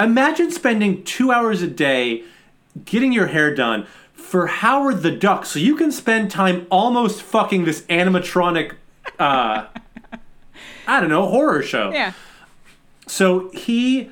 [0.00, 2.22] Imagine spending two hours a day
[2.84, 7.64] getting your hair done for Howard the Duck, so you can spend time almost fucking
[7.64, 8.72] this animatronic,
[9.18, 9.64] uh,
[10.86, 11.90] I don't know, horror show.
[11.92, 12.12] Yeah.
[13.06, 14.10] So he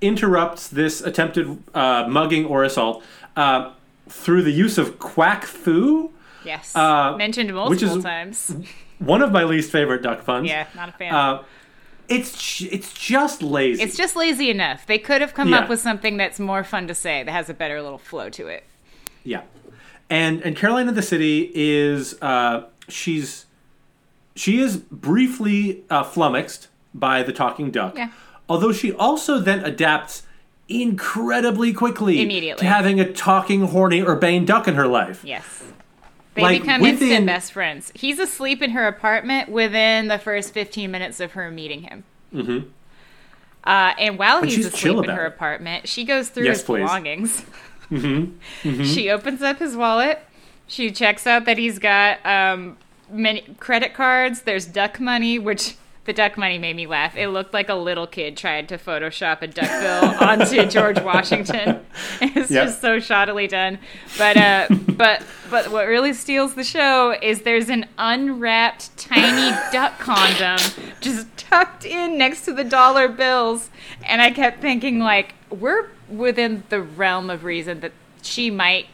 [0.00, 3.02] interrupts this attempted uh, mugging or assault
[3.36, 3.70] uh,
[4.08, 6.10] through the use of quack foo,
[6.44, 6.74] Yes.
[6.74, 8.54] Uh, Mentioned which multiple is- times.
[9.04, 10.48] one of my least favorite duck puns.
[10.48, 11.14] Yeah, not a fan.
[11.14, 11.42] Uh,
[12.08, 13.82] it's it's just lazy.
[13.82, 14.84] it's just lazy enough.
[14.86, 15.60] They could have come Yeah.
[15.60, 18.48] up with something that's more fun to say that has a better little flow to
[18.48, 18.64] it.
[19.24, 19.42] Yeah,
[20.10, 23.46] and and Caroline of the City is uh, she's
[24.34, 27.96] she is briefly uh, flummoxed by the talking duck.
[27.96, 28.10] Yeah.
[28.48, 30.24] Although she also then adapts
[30.68, 32.60] incredibly quickly Immediately.
[32.60, 35.22] to having a talking horny urbane duck in her life.
[35.24, 35.62] Yes.
[36.34, 37.92] They Like, become within- instant best friends.
[37.94, 42.04] He's asleep in her apartment within the first 15 minutes of her meeting him.
[42.34, 42.68] Mm-hmm.
[43.64, 45.34] Uh, and while And he's asleep in her it.
[45.34, 46.78] apartment, she goes through Yes, his please.
[46.80, 47.44] belongings.
[47.92, 48.84] Mm-hmm.
[48.84, 50.18] She opens up his wallet.
[50.66, 52.78] She checks out that he's got um,
[53.10, 54.42] many credit cards.
[54.42, 57.16] There's duck money, which the duck money made me laugh.
[57.16, 61.80] It looked like a little kid tried to Photoshop a duck bill onto George Washington.
[62.20, 62.66] It's Yep.
[62.66, 63.78] just so shoddily done.
[64.18, 69.98] But uh, but but what really steals the show is there's an unwrapped tiny duck
[69.98, 70.58] condom
[71.00, 73.70] just tucked in next to the dollar bills,
[74.04, 78.86] and I kept thinking like we're within the realm of reason that she might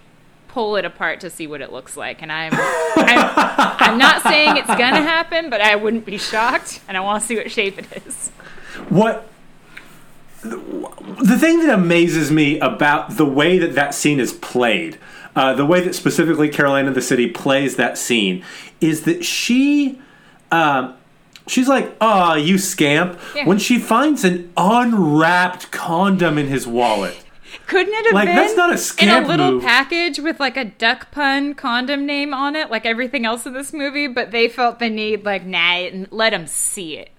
[0.59, 2.51] pull it apart to see what it looks like and I'm,
[2.97, 7.23] I'm i'm not saying it's gonna happen but i wouldn't be shocked and i want
[7.23, 8.31] to see what shape it is
[8.89, 9.29] What
[10.43, 14.99] the thing that amazes me about the way that that scene is played,
[15.35, 18.45] uh, the way that specifically Caroline in the City plays that scene,
[18.81, 20.01] is that she,
[20.53, 20.95] um,
[21.47, 23.47] she's like, "Oh, you scamp!" Yeah.
[23.47, 27.25] When she finds an unwrapped condom in his wallet.
[27.69, 29.63] Couldn't it have Like, been that's not a in a little move.
[29.63, 33.73] package with like a duck pun condom name on it like everything else in this
[33.73, 37.11] movie but they felt the need like nah let them see it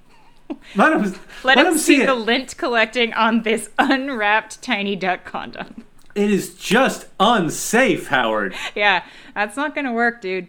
[0.75, 1.03] Let him,
[1.43, 5.85] let, let them see, see the lint collecting on this unwrapped tiny duck condom
[6.15, 8.55] It is just unsafe, Howard.
[8.75, 9.03] yeah
[9.35, 10.47] that's not gonna work dude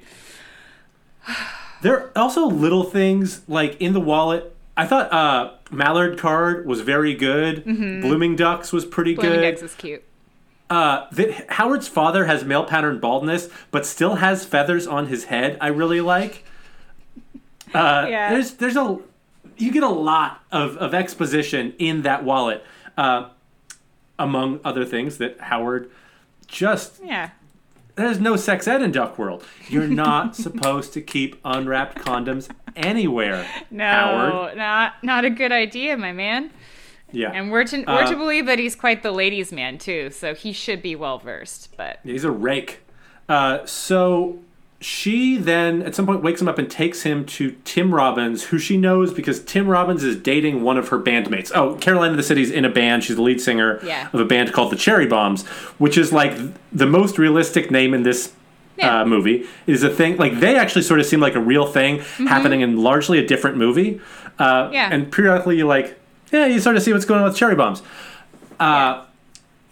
[1.83, 4.55] There are also little things like in the wallet.
[4.83, 7.65] I thought uh, Mallard card was very good.
[7.65, 9.21] Blooming Ducks was pretty Mm-hmm.
[9.21, 9.51] Blooming good.
[9.51, 10.03] Ducks is cute
[10.71, 15.59] Uh, that Howard's father has male pattern baldness, but still has feathers on his head.
[15.61, 16.45] I really like.
[17.75, 18.31] Uh, Yeah.
[18.33, 18.99] There's there's a
[19.57, 22.65] you get a lot of, of exposition in that wallet,
[22.97, 23.29] uh,
[24.19, 25.91] among other things that Howard
[26.47, 27.31] just yeah
[28.01, 29.45] there's no sex ed in Duck World.
[29.69, 33.47] You're not supposed to keep unwrapped condoms anywhere.
[33.71, 34.57] no Howard.
[34.57, 36.51] not not a good idea my man
[37.13, 37.33] Yeah.
[37.33, 40.33] And we're to, we're Uh, to believe that he's quite the ladies' man too, so
[40.35, 41.77] he should be well versed.
[41.77, 42.81] But He's a rake.
[43.29, 44.39] Uh, so
[44.81, 48.59] she then at some point wakes him up and takes him to Tim Robbins, who
[48.59, 51.53] she knows because Tim Robbins is dating one of her bandmates.
[51.55, 53.05] Oh, Caroline in the City's in a band.
[53.05, 54.09] She's the lead singer Yeah.
[54.13, 55.47] of a band called the Cherry Bombs,
[55.79, 56.33] which is like
[56.73, 58.33] the most realistic name in this
[58.79, 59.01] Yeah.
[59.03, 59.47] uh, movie.
[59.67, 62.63] It is a thing like they actually sort of seem like a real thing happening
[62.63, 64.01] in largely a different movie.
[64.39, 64.73] Uh, Mm-hmm.
[64.73, 64.89] Yeah.
[64.91, 66.01] And periodically you like,
[66.33, 67.83] yeah, you sort of see what's going on with Cherry Bombs.
[68.59, 69.03] Uh,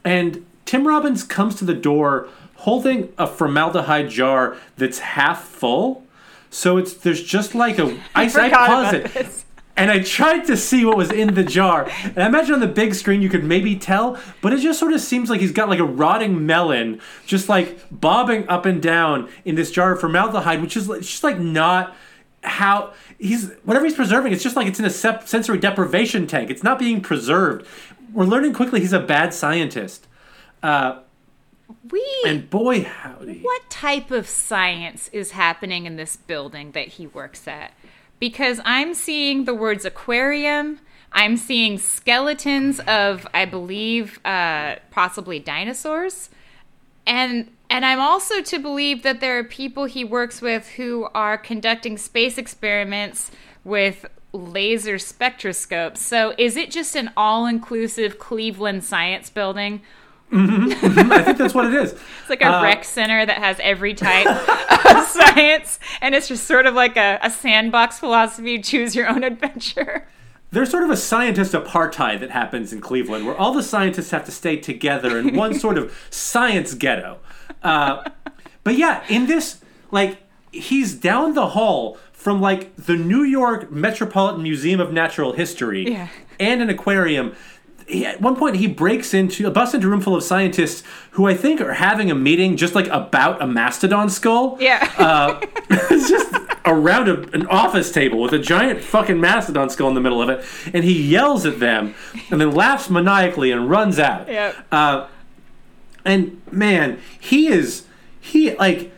[0.04, 6.04] and Tim Robbins comes to the door holding a formaldehyde jar that's half full.
[6.50, 9.12] So it's there's just like a I, I forgot paused it.
[9.14, 9.44] this.
[9.76, 11.88] And I tried to see what was in the jar.
[12.02, 14.92] And I imagine on the big screen you could maybe tell, but it just sort
[14.92, 19.28] of seems like he's got like a rotting melon just like bobbing up and down
[19.44, 21.94] in this jar of formaldehyde, which is it's just like not
[22.42, 24.32] how he's whatever he's preserving.
[24.32, 26.50] It's just like it's in a sep- sensory deprivation tank.
[26.50, 27.64] It's not being preserved.
[28.12, 30.08] We're learning quickly he's a bad scientist.
[30.60, 31.02] Uh,
[31.90, 33.40] we and boy, howdy.
[33.40, 37.72] what type of science is happening in this building that he works at?
[38.18, 40.80] Because I'm seeing the words aquarium.
[41.12, 46.28] I'm seeing skeletons of, I believe, uh, possibly dinosaurs,
[47.06, 51.36] and and I'm also to believe that there are people he works with who are
[51.36, 53.30] conducting space experiments
[53.62, 55.98] with laser spectroscopes.
[55.98, 59.82] So is it just an all-inclusive Cleveland science building?
[60.30, 61.92] I think that's what it is.
[62.20, 64.26] It's like a Uh, rec center that has every type
[64.96, 69.24] of science, and it's just sort of like a, a sandbox philosophy choose your own
[69.24, 70.06] adventure.
[70.50, 74.24] There's sort of a scientist apartheid that happens in Cleveland where all the scientists have
[74.26, 77.18] to stay together in one sort of science ghetto.
[77.62, 78.08] Uh,
[78.64, 79.60] but yeah, in this,
[79.90, 80.18] like,
[80.52, 86.08] he's down the hall from, like, the New York Metropolitan Museum of Natural History Yeah.
[86.40, 87.34] and an aquarium.
[87.88, 91.26] He, at one point, he breaks into, busts into a room full of scientists who
[91.26, 94.92] I think are having a meeting just, like, about a mastodon skull Yeah.
[94.98, 96.34] uh, it's just
[96.66, 100.28] around a, an office table with a giant fucking mastodon skull in the middle of
[100.28, 101.94] it, and he yells at them,
[102.30, 104.28] and then laughs maniacally and runs out.
[104.28, 104.56] Yep.
[104.70, 105.06] Uh,
[106.04, 107.84] and man, he is
[108.20, 108.92] he like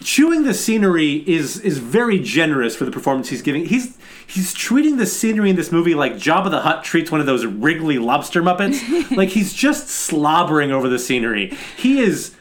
[0.00, 3.66] chewing the scenery is is very generous for the performance he's giving.
[3.66, 3.96] He's
[4.30, 7.44] he's treating the scenery in this movie like Jabba the Hutt treats one of those
[7.44, 9.10] Wrigley lobster muppets.
[9.16, 11.56] like he's just slobbering over the scenery.
[11.76, 12.34] He is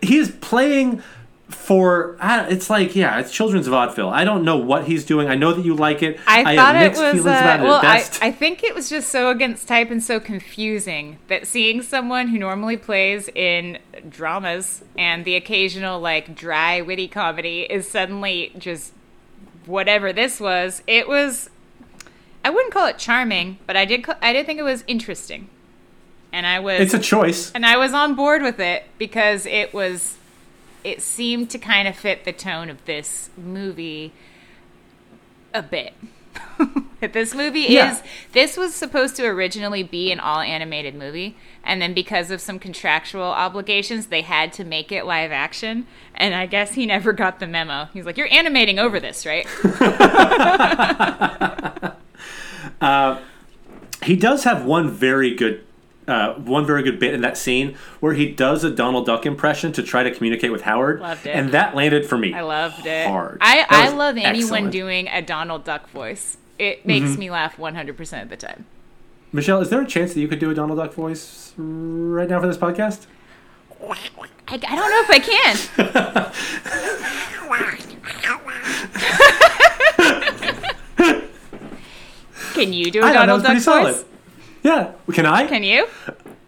[0.00, 1.02] he is playing
[1.48, 5.52] for it's like yeah it's children's vaudeville i don't know what he's doing i know
[5.52, 7.84] that you like it I, have thought it mixed was feelings uh, about it well.
[7.84, 11.82] at I, I think it was just so against type and so confusing that seeing
[11.82, 18.52] someone who normally plays in dramas and the occasional like dry witty comedy is suddenly
[18.56, 18.94] just
[19.66, 20.82] whatever this was.
[20.86, 21.50] It was.
[22.44, 24.04] I wouldn't call it charming, but I did.
[24.20, 25.48] I did think it was interesting,
[26.32, 26.80] and I was.
[26.80, 30.16] it's a choice and I was on board with it because it was
[30.84, 34.12] it seemed to kind of fit the tone of this movie
[35.54, 35.94] a bit.
[37.12, 37.92] This movie Yeah.
[37.92, 42.40] is this was supposed to originally be an all animated movie and then because of
[42.40, 47.12] some contractual obligations they had to make it live action and I guess he never
[47.12, 47.88] got the memo.
[47.92, 49.46] He's like, "You're animating over this, right?"
[52.80, 53.20] Uh,
[54.04, 55.64] he does have one very good,
[56.08, 59.72] uh, one very good bit in that scene where he does a Donald Duck impression
[59.72, 61.30] to try to communicate with Howard, Loved it.
[61.30, 62.34] and that landed for me.
[62.34, 63.06] I loved it.
[63.08, 63.38] Hard.
[63.40, 64.64] I, I love anyone excellent.
[64.64, 64.70] Mm-hmm.
[64.70, 66.36] doing a Donald Duck voice.
[66.58, 68.66] It makes me laugh 100% of the time.
[69.32, 72.40] Michelle, is there a chance that you could do a Donald Duck voice right now
[72.40, 73.06] for this podcast?
[73.80, 73.96] I,
[74.48, 75.56] I don't know if I can.
[82.54, 83.64] can you do a Donald Duck voice?
[83.64, 84.04] solid.
[84.62, 85.46] Yeah, can I?
[85.46, 85.86] Can you?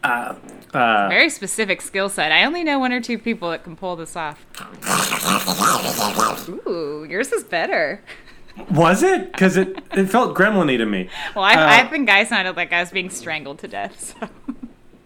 [0.03, 0.35] uh,
[0.72, 2.31] Very specific skill set.
[2.33, 4.44] I only know one or two people that can pull this off.
[6.66, 8.00] Ooh, yours is better.
[8.70, 9.33] was it?
[9.33, 11.09] Because it, it felt gremlin-y to me.
[11.35, 14.14] Well, I, Uh, I think I sounded like I was being strangled to death.
[14.20, 14.29] So.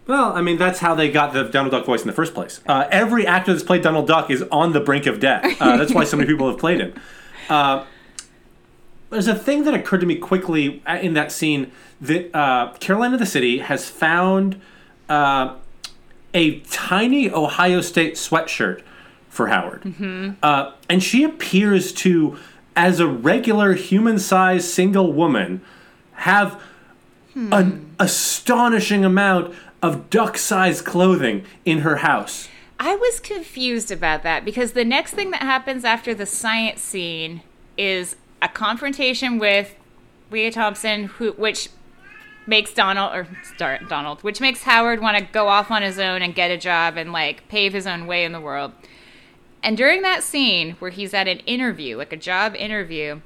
[0.07, 2.61] Well, I mean, that's how they got the Donald Duck voice in the first place.
[2.67, 5.59] Uh, every actor that's played Donald Duck is on the brink of death.
[5.61, 6.93] Uh, that's why so many people have played him.
[9.09, 13.13] There's a thing that occurred to me quickly uh, in that scene that uh, Caroline
[13.13, 14.61] in the City has found
[15.07, 15.55] uh,
[16.33, 18.81] a tiny Ohio State sweatshirt
[19.29, 20.35] for Howard.
[20.43, 22.37] Uh, and she appears to,
[22.75, 25.61] as a regular human sized single woman,
[26.13, 26.61] have
[27.35, 32.49] an astonishing amount of duck sized clothing in her house.
[32.79, 37.41] I was confused about that because the next thing that happens after the science scene
[37.77, 39.75] is a confrontation with
[40.31, 41.69] Lea Thompson, who, which
[42.45, 46.21] makes Donald or start Donald, which makes Howard want to go off on his own
[46.21, 48.73] and get a job and like pave his own way in the world.
[49.61, 53.21] And during that scene where he's at an interview, like a job interview,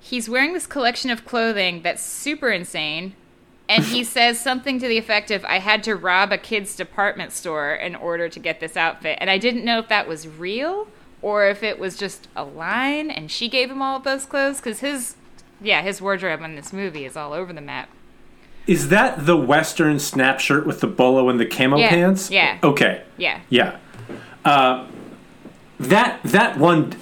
[0.00, 3.14] he's wearing this collection of clothing that's super insane.
[3.68, 7.32] And he says something to the effect of, I had to rob a kid's department
[7.32, 9.18] store in order to get this outfit.
[9.20, 10.88] And I didn't know if that was real
[11.26, 14.58] or if it was just a line and she gave him all of those clothes.
[14.58, 15.16] Because his,
[15.60, 17.88] yeah, his wardrobe in this movie is all over the map.
[18.68, 22.30] Is that the Western snap shirt with the bolo and the camo Yeah, pants?
[22.30, 22.58] yeah.
[22.62, 23.02] Okay.
[23.16, 23.40] Yeah.
[23.48, 23.78] Yeah.
[24.44, 24.86] Uh,
[25.80, 26.94] that that one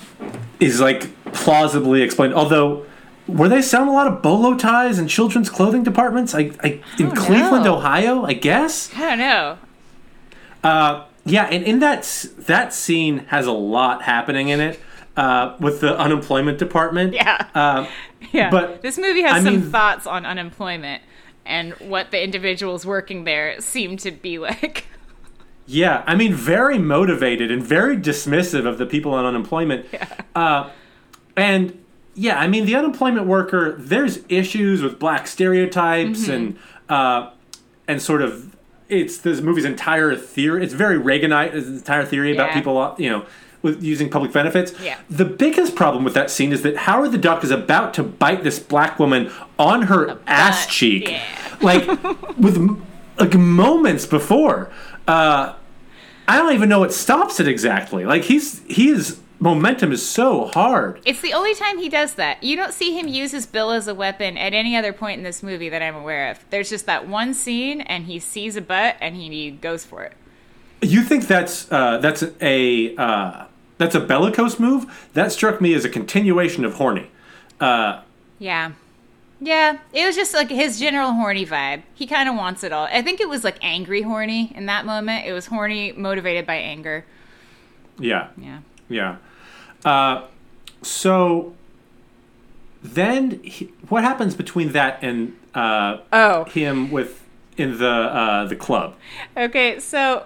[0.58, 2.32] is like plausibly explained.
[2.32, 2.86] Although,
[3.28, 6.34] were they selling a lot of bolo ties in children's clothing departments?
[6.34, 7.76] I, I in Cleveland, know.
[7.76, 8.90] Ohio, I guess.
[8.96, 9.58] I don't know.
[10.62, 12.02] Uh, yeah, and in that
[12.38, 14.80] that scene has a lot happening in it
[15.16, 17.14] uh, with the unemployment department.
[17.14, 17.46] Yeah.
[17.54, 17.86] Uh,
[18.32, 18.50] Yeah.
[18.50, 21.02] But, this movie has I some mean- thoughts on unemployment
[21.46, 24.86] and what the individuals working there seem to be like.
[25.66, 29.86] Yeah, I mean, very motivated and very dismissive of the people on unemployment.
[30.34, 30.70] Uh,
[31.36, 31.82] and
[32.14, 33.74] yeah, I mean, the unemployment worker.
[33.78, 36.58] There's issues with black stereotypes and
[36.88, 37.30] uh,
[37.88, 38.53] and sort of
[38.88, 40.62] it's this movie's entire theory.
[40.64, 41.54] It's very Reaganite.
[41.54, 42.54] Its entire theory about Yeah.
[42.54, 43.24] people, uh, you know.
[43.62, 44.74] With using public benefits.
[44.82, 44.96] Yeah.
[45.08, 48.44] The biggest problem with that scene is that Howard the Duck is about to bite
[48.44, 51.22] this black woman on her ass butt, cheek, yeah.
[51.62, 51.86] like
[52.36, 52.58] with
[53.18, 54.70] like moments before.
[55.08, 55.54] Uh,
[56.28, 58.04] I don't even know what stops it exactly.
[58.04, 61.00] Like he's he is momentum is so hard.
[61.04, 62.42] It's the only time he does that.
[62.42, 65.22] You don't see him use his bill as a weapon at any other point in
[65.22, 66.38] this movie that I'm aware of.
[66.48, 70.14] There's just that one scene, and he sees a butt, and he goes for it.
[70.80, 73.44] You think that's uh, that's a uh,
[73.78, 75.08] that's a bellicose move?
[75.12, 77.10] That struck me as a continuation of horny.
[77.60, 78.00] Uh,
[78.38, 78.72] Yeah.
[79.40, 81.82] Yeah, it was just like his general horny vibe.
[81.94, 82.86] He kind of wants it all.
[82.90, 85.26] I think it was like angry horny in that moment.
[85.26, 87.04] It was horny motivated by anger.
[87.98, 88.60] yeah, Yeah.
[88.88, 89.16] yeah.
[89.84, 90.22] Uh,
[90.82, 91.54] so
[92.82, 96.44] then, he, what happens between that and uh, Oh.
[96.44, 97.22] him with
[97.56, 98.94] in the uh, the club?
[99.36, 100.24] Okay, so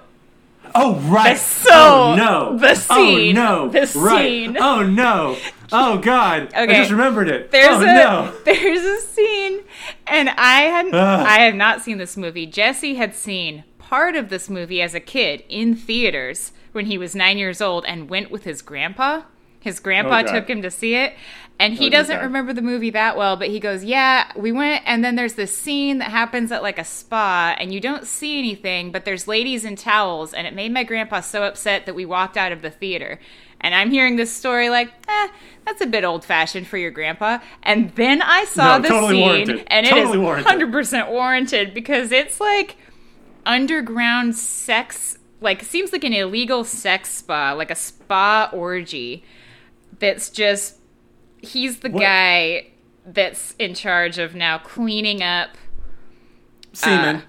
[0.74, 1.36] Oh right.
[1.38, 2.58] so- oh no.
[2.58, 3.68] the scene- Oh no.
[3.68, 4.22] the Right.
[4.24, 4.56] scene.
[4.58, 5.36] Oh no.
[5.72, 6.52] Oh god.
[6.54, 7.50] I just remembered it.
[7.52, 8.34] there's oh a no.
[8.44, 9.60] there's a scene,
[10.06, 11.26] and I had Ugh.
[11.26, 12.44] I had not seen this movie.
[12.46, 17.14] Jesse had seen part of this movie as a kid in theaters when he was
[17.14, 19.22] nine years old, and went with his grandpa.
[19.60, 21.14] His grandpa Oh, took him to see it,
[21.58, 22.22] and he Oh, doesn't God.
[22.22, 23.36] remember the movie that well.
[23.36, 26.78] But he goes, "Yeah, we went." And then there's this scene that happens at like
[26.78, 30.72] a spa, and you don't see anything, but there's ladies in towels, and it made
[30.72, 33.18] my grandpa so upset that we walked out of the theater.
[33.60, 35.28] And I'm hearing this story like, eh,
[35.66, 37.38] that's a bit old fashioned for your grandpa.
[37.64, 39.64] And then I saw No, the totally scene, warranted.
[39.66, 40.46] and it Totally is warranted.
[40.46, 42.76] 100% warranted because it's like
[43.44, 49.24] underground sex like seems like an illegal sex spa, like a spa orgy.
[49.98, 50.76] That's just
[51.40, 52.00] he's the What?
[52.02, 52.68] guy
[53.06, 55.50] that's in charge of now cleaning up.
[56.72, 57.16] Semen.
[57.16, 57.20] Uh,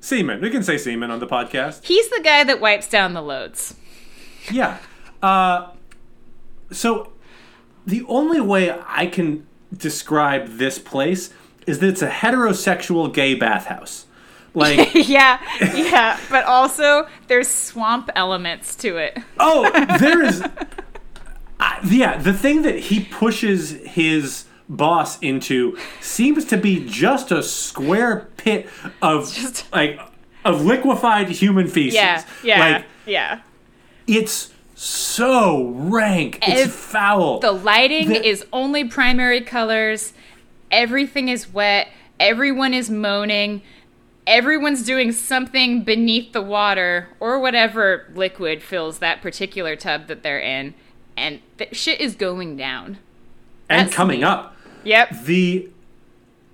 [0.00, 0.40] Semen.
[0.40, 1.84] We can say Semen on the podcast.
[1.84, 3.74] He's the guy that wipes down the loads.
[4.50, 4.78] Yeah.
[5.22, 5.70] Uh,
[6.70, 7.12] so
[7.86, 9.46] the only way I can
[9.76, 11.30] describe this place
[11.66, 14.06] is that it's a heterosexual gay bathhouse.
[14.54, 19.18] Like, yeah, yeah, but also there's swamp elements to it.
[19.38, 20.42] oh, there is.
[21.60, 27.42] I yeah, the thing that he pushes his boss into seems to be just a
[27.42, 28.68] square pit
[29.02, 29.98] of Just- like
[30.44, 31.94] of liquefied human feces.
[31.94, 33.40] Yeah, yeah, Like yeah.
[34.06, 36.38] it's so rank.
[36.42, 37.40] It's Ev- foul.
[37.40, 40.12] The lighting The- is only primary colors.
[40.70, 41.88] Everything is wet.
[42.20, 43.62] Everyone is moaning.
[44.26, 50.38] Everyone's doing something beneath the water or whatever liquid fills that particular tub that they're
[50.40, 50.74] in.
[51.18, 52.98] And th- shit is going down.
[53.68, 54.24] and that's coming me.
[54.24, 55.24] up, Yep.
[55.24, 55.68] the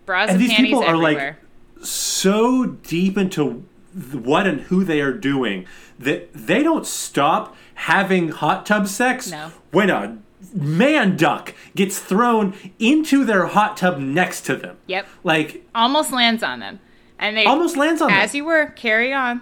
[0.06, 1.38] Bras And and, these people are, like, everywhere.
[1.82, 3.64] so deep into
[4.12, 5.66] what and who they are doing
[5.98, 9.52] that they don't stop having hot tub sex No.
[9.70, 10.18] when a
[10.52, 14.76] man duck gets thrown into their hot tub next to them.
[14.88, 15.06] Yep.
[15.22, 16.80] Like Almost lands on them.
[17.18, 18.38] And they almost lands on as them.
[18.38, 19.40] you were, carry on.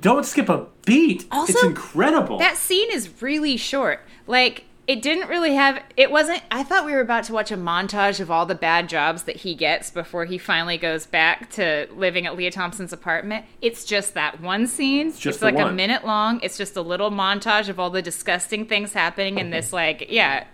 [0.00, 1.26] Don't skip a beat.
[1.32, 2.38] it's incredible.
[2.38, 4.00] That scene is really short.
[4.26, 7.56] Like it didn't really have it wasn't I thought we were about to watch a
[7.56, 11.88] montage of all the bad jobs that he gets before he finally goes back to
[11.94, 13.46] living at Lea Thompson's apartment.
[13.60, 15.08] It's just that one scene.
[15.08, 16.40] It's just the like a minute long.
[16.42, 20.44] It's just a little montage of all the disgusting things happening in this like yeah,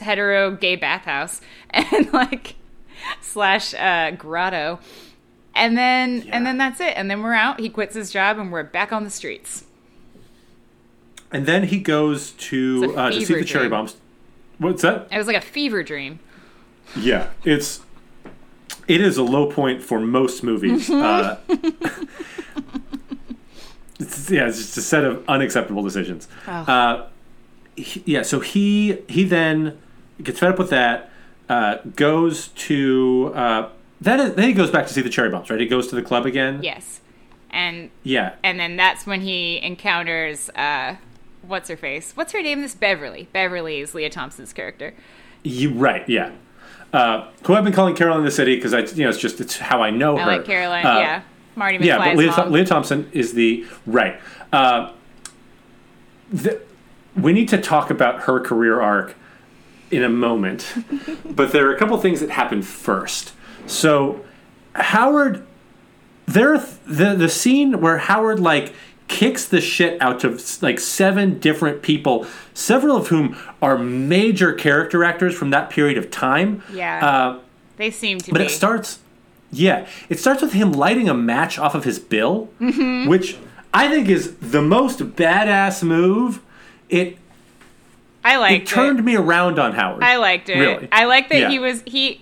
[0.00, 1.40] hetero gay bathhouse
[1.70, 2.56] and like
[3.20, 4.80] slash uh grotto.
[5.58, 6.36] And then Yeah.
[6.36, 6.94] and then that's it.
[6.96, 7.60] And then we're out.
[7.60, 9.64] He quits his job and we're back on the streets.
[11.30, 13.96] and then he goes to uh, to see the cherry bombs.
[14.58, 15.08] What's that?
[15.12, 16.20] It was like a fever dream.
[16.96, 17.80] Yeah, it's
[18.86, 20.88] it is a low point for most movies.
[21.08, 21.38] uh,
[24.00, 26.28] it's, yeah, it's just a set of unacceptable decisions.
[26.46, 26.52] Oh.
[26.52, 27.06] Uh,
[27.76, 29.78] he- yeah, so he he then
[30.22, 31.10] gets fed up with that.
[31.48, 33.32] Uh, goes to
[34.06, 35.50] uh, then he goes back to see the cherry bombs.
[35.50, 36.62] Right, he goes to the club again.
[36.62, 37.00] Yes.
[37.50, 40.96] And Yeah, and then that's when he encounters uh
[41.42, 42.12] what's her face?
[42.14, 42.60] What's her name?
[42.60, 43.28] This Beverly.
[43.32, 44.94] Beverly is Lea Thompson's character.
[45.42, 46.06] you right.
[46.08, 46.32] Yeah,
[46.92, 49.40] uh, who I've been calling Caroline in the City because I you know it's just
[49.40, 50.26] it's how I know I her.
[50.26, 51.22] like Caroline, Uh, yeah.
[51.56, 52.52] Marty McFly's Yeah, but Lea, mom.
[52.52, 54.20] Lea Thompson is the right.
[54.52, 54.92] Uh,
[56.30, 56.60] the,
[57.16, 59.16] we need to talk about her career arc
[59.90, 60.72] in a moment,
[61.24, 63.32] but there are a couple things that happen first.
[63.68, 64.24] So
[64.74, 65.46] Howard,
[66.26, 68.72] there the the scene where Howard like
[69.08, 75.02] kicks the shit out of like seven different people, several of whom are major character
[75.04, 76.62] actors from that period of time.
[76.72, 77.06] Yeah.
[77.06, 77.38] Uh,
[77.76, 78.44] they seem to but be.
[78.46, 78.98] it starts,
[79.52, 83.08] yeah, it starts with him lighting a match off of his bill, Mm-hmm.
[83.08, 83.38] which
[83.72, 86.42] I think is the most badass move.
[86.90, 87.16] It
[88.24, 89.02] I liked it turned it.
[89.02, 90.02] me around on Howard.
[90.02, 90.58] I liked it.
[90.58, 90.88] Really?
[90.92, 91.48] I like that Yeah.
[91.50, 92.20] he was he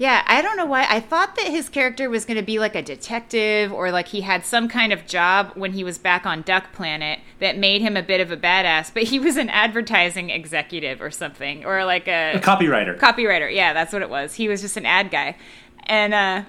[0.00, 0.86] Yeah, I don't know why.
[0.88, 4.22] I thought that his character was going to be like a detective or like he
[4.22, 7.98] had some kind of job when he was back on Duck Planet that made him
[7.98, 12.08] a bit of a badass, but he was an advertising executive or something or like
[12.08, 12.98] a a copywriter.
[12.98, 13.54] copywriter.
[13.54, 14.36] Yeah, that's what it was.
[14.36, 15.36] He was just an ad guy.
[15.84, 16.44] And uh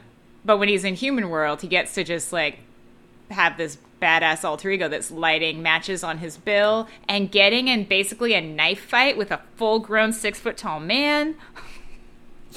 [0.46, 2.60] but when he's in human world, he gets to just like
[3.32, 8.34] have this badass alter ego that's lighting matches on his bill and getting in basically
[8.34, 11.36] a knife fight with a full grown six foot tall man.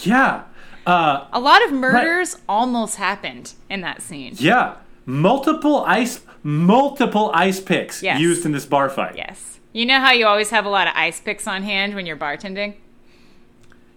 [0.03, 0.45] yeah,
[0.87, 4.35] uh, A lot of murders almost happened in that scene.
[4.39, 4.77] yeah.
[5.07, 8.19] Multiple ice, multiple ice picks Yes.
[8.21, 9.17] used in this bar fight.
[9.17, 9.59] Yes.
[9.73, 12.17] You know how you always have a lot of ice picks on hand when you're
[12.17, 12.75] bartending?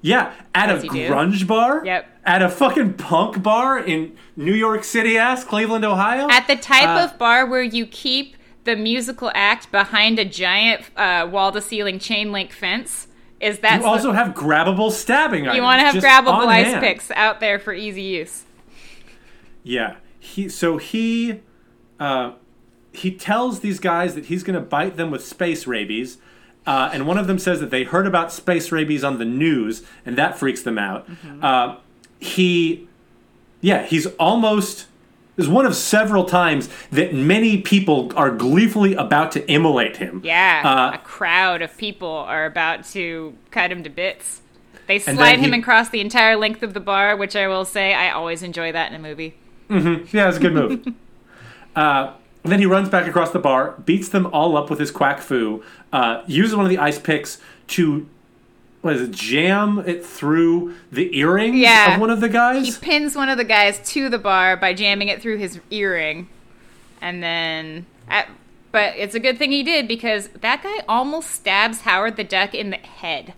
[0.01, 1.09] Yeah, at As a you do.
[1.09, 1.81] grunge bar.
[1.85, 2.07] Yep.
[2.25, 6.27] At a fucking punk bar in New York City, ass Cleveland, Ohio.
[6.29, 8.35] At the type Uh, of bar where you keep
[8.65, 13.06] the musical act behind a giant uh, wall to ceiling chain link fence.
[13.39, 16.81] Is that you also have grabbable stabbing you want to have grabbable ice hand.
[16.81, 18.45] picks out there for easy use?
[19.63, 19.97] Yeah.
[20.19, 21.41] He so he
[21.99, 22.33] uh,
[22.93, 26.17] he tells these guys that he's going to bite them with space rabies.
[26.65, 29.83] Uh, and one of them says that they heard about space rabies on the news,
[30.05, 31.09] and that freaks them out.
[31.09, 31.43] Mm-hmm.
[31.43, 31.77] Uh,
[32.19, 32.87] he,
[33.61, 34.86] yeah, he's almost.
[35.37, 40.21] Is one of several times that many people are gleefully about to immolate him.
[40.23, 44.41] Yeah, Uh, a crowd of people are about to cut him to bits.
[44.87, 47.93] They slide him he- across the entire length of the bar, which I will say
[47.93, 49.35] I always enjoy that in a movie.
[49.69, 50.87] Yeah, it's a good move.
[51.75, 52.13] uh,
[52.43, 55.61] then he runs back across the bar, beats them all up with his quack foo,
[55.93, 58.07] uh, uses one of the ice picks to
[58.87, 61.95] what is it, jam it through the earring Yeah.
[61.95, 62.65] of one of the guys?
[62.65, 66.27] He pins one of the guys to the bar by jamming it through his earring,
[67.01, 68.29] and then, at,
[68.71, 72.53] but it's a good thing he did because that guy almost stabs Howard the Duck
[72.55, 73.33] in the head.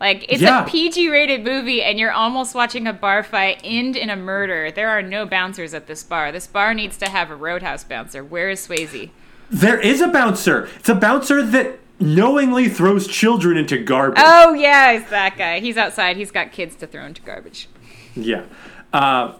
[0.00, 0.64] Like it's Yeah.
[0.64, 4.70] a PG-rated movie, and you're almost watching a bar fight end in a murder.
[4.70, 6.32] There are no bouncers at this bar.
[6.32, 8.24] This bar needs to have a roadhouse bouncer.
[8.24, 9.10] Where is Swayze?
[9.50, 10.68] There is a bouncer.
[10.78, 14.22] It's a bouncer that knowingly throws children into garbage.
[14.24, 15.60] Oh yeah, it's that guy.
[15.60, 16.16] He's outside.
[16.16, 17.68] He's got kids to throw into garbage.
[18.14, 18.44] Yeah.
[18.92, 19.34] Uh,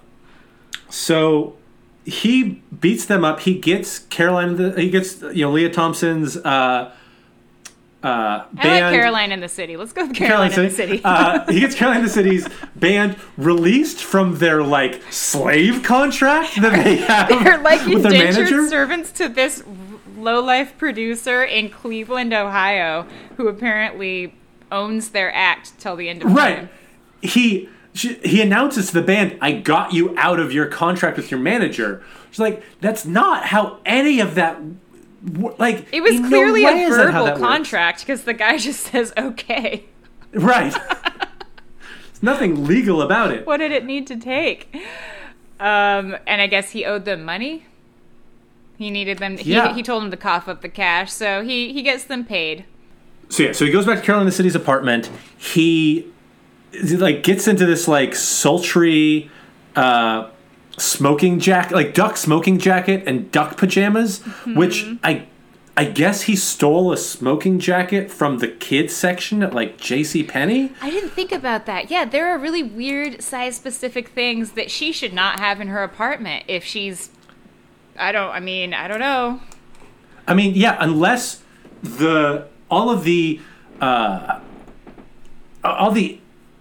[0.88, 1.56] so
[2.04, 3.40] he beats them up.
[3.40, 4.56] He gets Caroline.
[4.56, 6.92] The, he gets you know Lea Thompson's uh,
[8.02, 8.58] uh, band.
[8.60, 9.76] I like Caroline in the City.
[9.76, 11.00] Let's go with Caroline, in the City.
[11.04, 12.46] uh, he gets Caroline in the City's
[12.76, 18.50] band released from their like slave contract that they have They're like with their indentured
[18.50, 18.68] manager.
[18.68, 19.62] servants to this
[20.16, 23.06] low life producer in Cleveland, Ohio,
[23.36, 24.34] who apparently
[24.72, 26.56] owns their act till the end of Right.
[26.56, 26.68] time.
[27.22, 27.30] Right.
[27.30, 31.30] He she, he announces to the band, "I got you out of your contract with
[31.30, 34.60] your manager." She's like, "That's not how any of that."
[35.58, 38.58] Like It was in no clearly a is that how verbal contract because the guy
[38.68, 39.84] just says okay.
[40.34, 40.72] Right.
[40.72, 43.46] There's nothing legal about it.
[43.46, 44.74] What did it need to take?
[45.60, 47.64] Um, and I guess he owed them money.
[48.76, 49.38] He needed them.
[49.40, 49.68] Yeah.
[49.68, 52.64] He, he told them to cough up the cash, so he he gets them paid.
[53.28, 55.10] So yeah, so he goes back to Carolina City's apartment.
[55.38, 56.06] He,
[56.72, 59.30] he, like gets into this like sultry
[59.76, 60.28] uh
[60.76, 64.54] smoking jacket, like duck smoking jacket and duck pajamas, Mm-hmm.
[64.56, 65.26] which I
[65.76, 70.22] I guess he stole a smoking jacket from the kids section at like J.C.
[70.22, 70.70] Penney.
[70.80, 71.90] I didn't think about that.
[71.90, 75.82] Yeah, there are really weird size specific things that she should not have in her
[75.82, 77.10] apartment if she's
[77.96, 79.40] I don't I mean, I don't know.
[80.26, 81.42] I mean, yeah, unless
[81.82, 83.40] the all of the
[83.80, 84.40] uh,
[85.62, 86.18] all the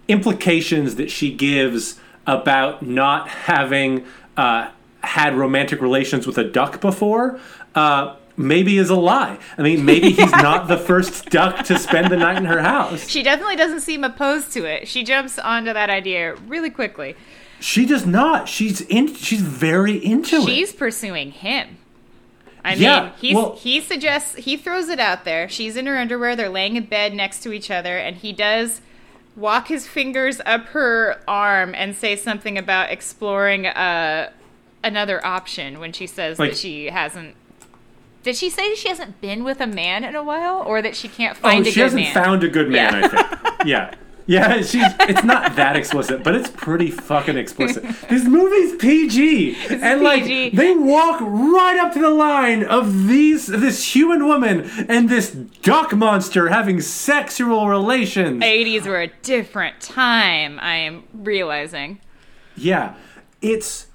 [0.08, 4.04] implications that she gives about not having
[4.36, 4.70] uh,
[5.02, 7.38] had romantic relations with a duck before.
[7.74, 9.38] Uh, Maybe is a lie.
[9.56, 13.08] I mean, maybe he's not the first duck to spend the night in her house.
[13.08, 14.88] She definitely doesn't seem opposed to it.
[14.88, 17.14] She jumps onto that idea really quickly.
[17.60, 18.48] She does not.
[18.48, 19.14] She's in.
[19.14, 20.44] She's very into it.
[20.46, 21.78] She's pursuing him.
[22.66, 25.48] I Yeah, mean, he's, well- he suggests he throws it out there.
[25.48, 26.34] She's in her underwear.
[26.36, 28.80] They're laying in bed next to each other, and he does
[29.36, 34.30] walk his fingers up her arm and say something about exploring uh,
[34.82, 37.36] another option when she says Like- that she hasn't.
[38.22, 41.08] Did she say she hasn't been with a man in a while, or that she
[41.08, 41.72] can't Oh, find a good man?
[41.74, 42.14] she hasn't man?
[42.14, 42.94] found a good man.
[42.94, 43.00] Yeah.
[43.04, 43.54] I think.
[43.66, 43.94] Yeah.
[44.26, 44.82] Yeah, she's.
[45.00, 47.84] It's not that explicit, but it's pretty fucking explicit.
[48.08, 50.56] This movie's PG, and like PG.
[50.56, 55.94] they walk right up to the line of these this human woman and this duck
[55.94, 58.42] monster having sexual relations.
[58.42, 60.58] 80s were a different time.
[60.60, 62.00] I am realizing.
[62.56, 62.94] Yeah,
[63.42, 63.88] it's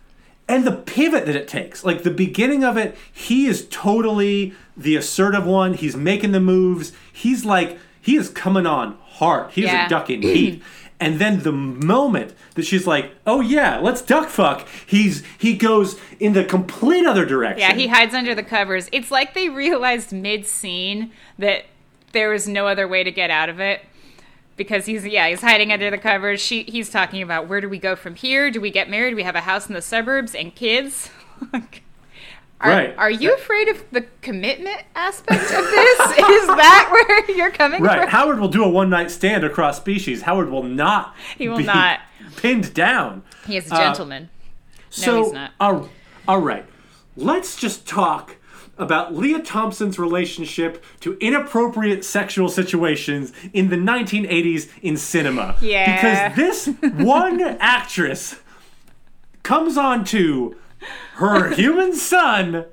[0.47, 4.95] and the pivot that it takes, like the beginning of it, he is totally the
[4.95, 5.73] assertive one.
[5.73, 6.91] He's making the moves.
[7.11, 9.51] He's like he is coming on hard.
[9.51, 9.85] He's Yeah.
[9.85, 10.63] a duck in heat.
[11.01, 15.97] And then the moment that she's like, "Oh yeah, let's duck fuck," he's he goes
[16.19, 17.59] in the complete other direction.
[17.61, 18.89] Yeah, he hides under the covers.
[18.91, 21.67] It's like they realized mid scene that
[22.11, 23.79] there was no other way to get out of it.
[24.57, 26.41] Because he's yeah, he's hiding under the covers.
[26.41, 28.51] She he's talking about where do we go from here?
[28.51, 29.11] Do we get married?
[29.11, 31.09] Do we have a house in the suburbs and kids?
[32.61, 32.97] Are, Right.
[32.97, 35.99] Are you afraid of the commitment aspect of this?
[36.19, 37.99] Is that where you're coming Right, from?
[38.01, 38.09] Right.
[38.09, 40.23] Howard will do a one night stand across species.
[40.23, 41.15] Howard will not.
[41.37, 42.01] He will be not.
[42.35, 43.23] pinned down.
[43.47, 44.29] He is a Uh, gentleman.
[44.89, 45.51] So, he's not.
[45.59, 45.89] all-
[46.27, 46.65] all right.
[47.15, 48.35] Let's just talk
[48.77, 55.55] about Lea Thompson's relationship to inappropriate sexual situations in the 1980s in cinema.
[55.61, 55.95] Yeah.
[56.31, 58.37] Because this one actress
[59.43, 60.55] comes on to
[61.15, 62.65] her human son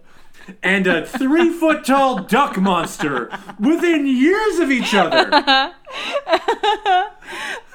[0.63, 5.29] and a three foot tall duck monster within years of each other.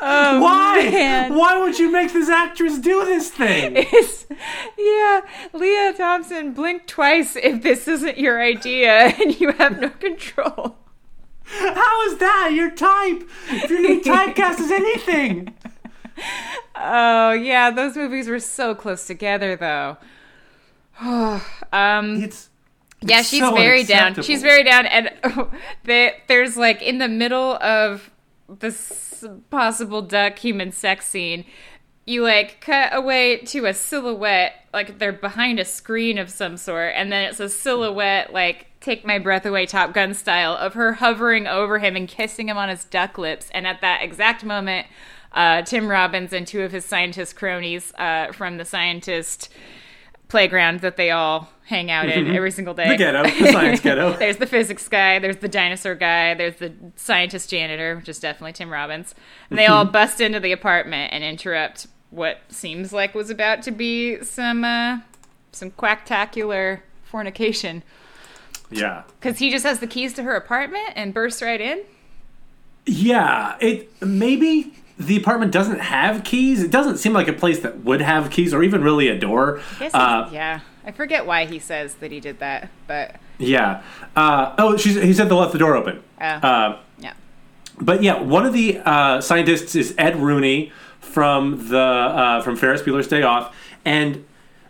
[0.04, 0.90] Oh, Why?
[0.92, 1.36] man.
[1.36, 3.76] Why would you make this actress do this thing?
[3.78, 4.26] It's-
[4.78, 5.22] yeah,
[5.54, 10.78] Lea Thompson, blink twice if this isn't your idea and you have no control.
[11.46, 13.24] How is that your type?
[13.50, 15.54] If you're getting typecast as anything.
[16.76, 19.98] Oh, yeah, those movies were so close together, though.
[21.74, 22.50] um, It's
[23.02, 24.22] yeah, she's so very down.
[24.22, 25.12] She's very down, and
[25.84, 28.12] they, there's like in the middle of
[28.48, 31.46] this possible duck human sex scene.
[32.06, 36.94] you like cut away to a silhouette, like they're behind a screen of some sort,
[36.96, 40.94] and then it's a silhouette, like take my breath away, Top Gun style, of her
[40.94, 43.50] hovering over him and kissing him on his duck lips.
[43.54, 44.88] And at that exact moment,
[45.32, 49.50] uh, Tim Robbins and two of his scientist cronies uh, from the scientist
[50.32, 52.88] playground that they all hang out in every single day.
[52.88, 54.14] The ghetto, the science ghetto.
[54.18, 58.54] there's the physics guy, there's the dinosaur guy, there's the scientist janitor, which is definitely
[58.54, 59.14] Tim Robbins.
[59.50, 63.72] And they all bust into the apartment and interrupt what seems like was about to
[63.72, 65.00] be some uh,
[65.52, 67.84] some quacktacular fornication.
[68.70, 69.04] Yeah.
[69.20, 71.82] Because he just has the keys to her apartment and bursts right in.
[72.86, 74.74] Yeah, it maybe
[75.06, 76.64] the apartment doesn't have keys.
[76.64, 79.60] It doesn't seem like a place that would have keys or even really a door.
[79.76, 83.82] I guess Uh, yeah, I forget why he says that he did that, but yeah.
[84.16, 86.02] Uh, oh, she's, he said they left the door open.
[86.20, 86.26] Oh.
[86.26, 87.14] Uh, yeah.
[87.80, 92.82] but yeah, one of the uh, scientists is Ed Rooney from the uh, from Ferris
[92.82, 94.24] Bueller's Day Off, and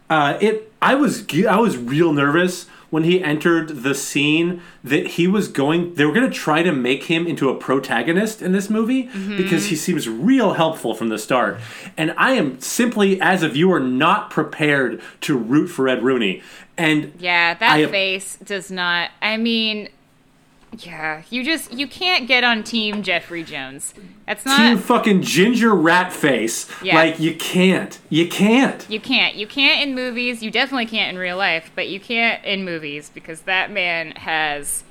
[0.09, 5.27] uh, it I was I was real nervous when he entered the scene that he
[5.27, 8.69] was going they were going to try to make him into a protagonist in this
[8.69, 9.37] movie mm-hmm.
[9.37, 11.57] because he seems real helpful from the start
[11.97, 16.43] and i am simply as a viewer not prepared to root for ed rooney
[16.77, 19.11] and Yeah, that I- face does not.
[19.21, 19.89] I mean,
[20.79, 23.93] yeah, you just you can't get on Team Jeffrey Jones.
[24.25, 24.57] That's not.
[24.57, 26.95] team fucking ginger rat face Yeah.
[26.95, 29.35] like you can't you can't You can't.
[29.35, 30.41] You can't in movies.
[30.41, 34.83] You definitely can't in real life, but you can't in movies because that man has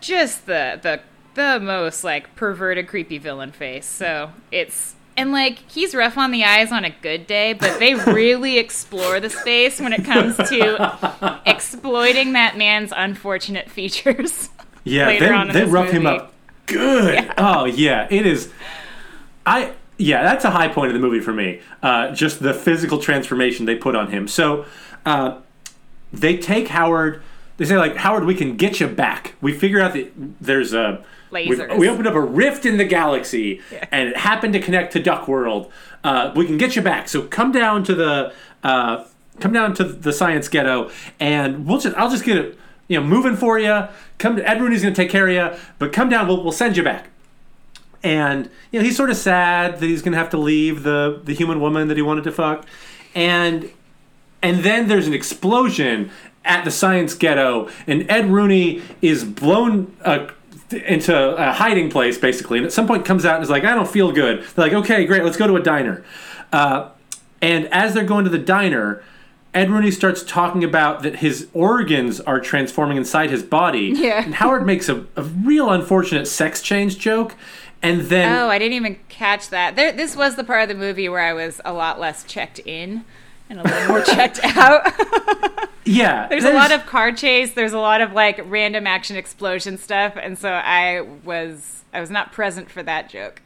[0.00, 1.00] just the the
[1.34, 3.84] the most like perverted creepy villain face.
[3.86, 7.94] So, it's and like he's rough on the eyes on a good day, but they
[8.12, 14.48] really explore the space when it comes to exploiting that man's unfortunate features.
[14.86, 16.32] Yeah, later they, on they rough him up
[16.66, 17.32] good.
[17.38, 18.52] Oh yeah, it is.
[19.44, 21.60] I yeah, that's a high point of the movie for me.
[21.82, 24.28] Uh, just the physical transformation they put on him.
[24.28, 24.66] So
[25.06, 25.40] uh,
[26.12, 27.22] they take Howard.
[27.56, 29.34] They say like Howard, we can get you back.
[29.40, 31.02] We figure out that there's a.
[31.30, 31.78] we- Lasers.
[31.78, 33.60] We opened up a rift in the galaxy,
[33.90, 35.72] and it happened to connect to Duck World.
[36.04, 37.08] Uh, we can get you back.
[37.08, 38.32] So come down to the.
[38.62, 39.04] Uh,
[39.40, 41.96] come down to the science ghetto, and we'll just.
[41.96, 42.58] I'll just get it.
[42.88, 43.88] You know, moving for you.
[44.18, 44.38] Come.
[44.38, 46.28] Ed Rooney's gonna take care of you, but come down.
[46.28, 47.10] We'll we'll send you back
[48.06, 51.34] and you know he's sort of sad that he's gonna have to leave the the
[51.34, 52.64] human woman that he wanted to fuck,
[53.14, 53.70] and
[54.42, 56.10] and then there's an explosion
[56.44, 59.96] at the science ghetto, and Ed Rooney is blown.
[60.04, 60.28] Uh,
[60.72, 63.72] into a hiding place basically and at some point comes out and is like i
[63.72, 66.04] don't feel good they're like okay great let's go to a diner
[66.52, 66.88] uh,
[67.40, 69.00] and as they're going to the diner
[69.54, 74.22] ed rooney starts talking about that his organs are transforming inside his body Yeah.
[74.24, 77.34] and howard makes a, a real unfortunate sex change joke
[77.82, 79.76] and then Oh, I didn't even catch that.
[79.76, 82.58] There, this was the part of the movie where I was a lot less checked
[82.60, 83.04] in
[83.50, 84.82] and a little more checked out.
[85.84, 87.52] yeah there's, a lot of car chase.
[87.52, 92.10] There's a lot of like random action explosion stuff, and so I was I was
[92.10, 93.40] not present for that joke.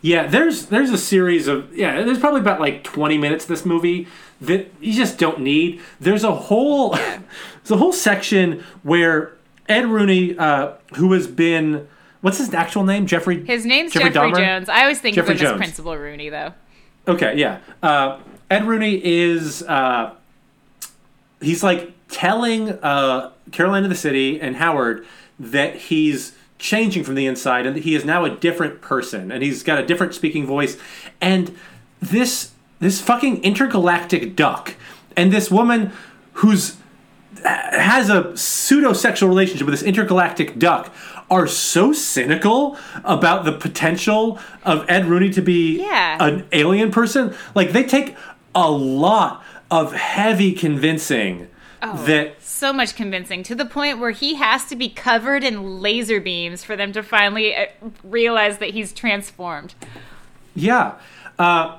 [0.00, 3.66] Yeah, there's there's a series of yeah, there's probably about like 20 minutes of this
[3.66, 4.06] movie
[4.40, 5.80] that you just don't need.
[6.00, 9.36] There's a whole there's a whole section where
[9.68, 11.88] Ed Rooney, uh, who has been
[12.20, 13.06] what's his actual name?
[13.06, 13.44] Jeffrey.
[13.44, 14.68] His name's Jeffrey Jeffrey, Jones.
[14.68, 15.54] I always think Jeffrey of him Jones.
[15.54, 16.52] as Principal Rooney, though.
[17.08, 17.60] Okay, yeah.
[17.82, 18.18] Uh,
[18.50, 20.14] Ed Rooney is uh,
[21.40, 25.06] he's like telling uh, Caroline in the City and Howard
[25.38, 29.42] that he's changing from the inside and that he is now a different person and
[29.42, 30.78] he's got a different speaking voice
[31.20, 31.54] and
[32.00, 34.74] this this fucking intergalactic duck
[35.16, 35.92] and this woman
[36.34, 36.76] who's
[37.44, 40.92] has a pseudo sexual relationship with this intergalactic duck
[41.30, 46.16] are so cynical about the potential of Ed Rooney to be Yeah.
[46.24, 47.34] an alien person.
[47.54, 48.16] Like they take
[48.54, 51.48] a lot of heavy convincing
[51.82, 56.20] that So much convincing to the point where he has to be covered in laser
[56.20, 57.66] beams for them to finally uh,
[58.02, 59.74] realize that he's transformed.
[60.54, 60.94] yeah.
[61.38, 61.76] Uh,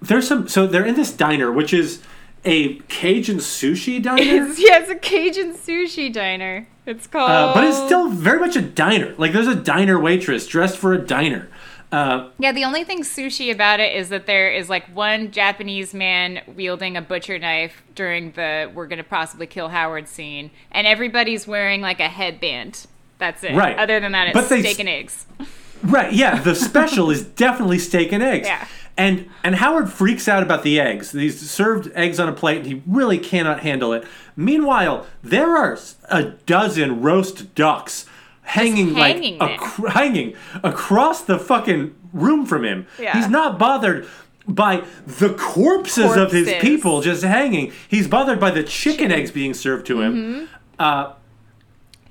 [0.00, 2.02] there's some so they're in this diner which is
[2.44, 4.22] a Cajun sushi diner.
[4.48, 6.66] It's, yeah, it's a Cajun sushi diner.
[6.86, 7.30] It's called.
[7.30, 9.14] Uh, but it's still very much a diner.
[9.18, 11.48] Like there's a diner waitress dressed for a diner.
[11.90, 15.94] Uh, Yeah, the only thing sushi about it is that there is like one Japanese
[15.94, 21.46] man wielding a butcher knife during the we're gonna possibly kill Howard scene, and everybody's
[21.46, 22.86] wearing like a headband.
[23.18, 23.54] That's it.
[23.54, 23.76] Right.
[23.76, 25.26] Other than that, it's But they steak and eggs.
[25.82, 28.46] Right, yeah, the special is definitely steak and eggs.
[28.46, 28.66] Yeah.
[28.96, 31.12] And and Howard freaks out about the eggs.
[31.12, 34.04] These served eggs on a plate and he really cannot handle it.
[34.34, 35.78] Meanwhile, there are
[36.10, 38.06] a dozen roast ducks
[38.42, 42.86] hanging, hanging like ac- hanging across the fucking room from him.
[42.98, 43.16] Yeah.
[43.16, 44.08] He's not bothered
[44.48, 47.72] by the corpses, of his people just hanging.
[47.86, 50.14] He's bothered by the chicken eggs being served to him.
[50.14, 50.44] Mm-hmm.
[50.78, 51.12] Uh,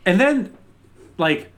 [0.05, 0.55] and then,
[1.17, 1.51] like,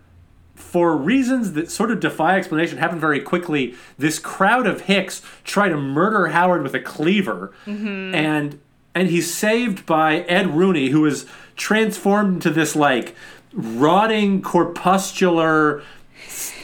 [0.72, 3.74] for reasons that sort of defy explanation, happen very quickly.
[3.98, 8.14] This crowd of Hicks try to murder Howard with a cleaver, Mm-hmm.
[8.16, 8.60] and
[8.96, 13.16] and he's saved by Ed Rooney, who is transformed into this like
[13.54, 15.82] rotting corpuscular,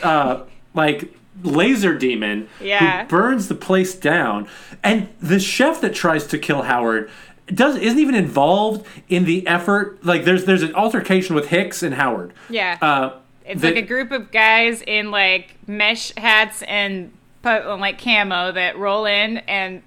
[0.04, 0.42] uh,
[0.74, 3.04] like laser demon Yeah.
[3.04, 4.48] who burns the place down.
[4.84, 7.10] And the chef that tries to kill Howard
[7.48, 10.04] does isn't even involved in the effort.
[10.06, 12.34] Like there's there's an altercation with Hicks and Howard.
[12.50, 12.78] Yeah.
[12.82, 13.12] Uh,
[13.48, 17.12] It's that- like a group of guys in like mesh hats and
[17.44, 19.84] like camo that roll in and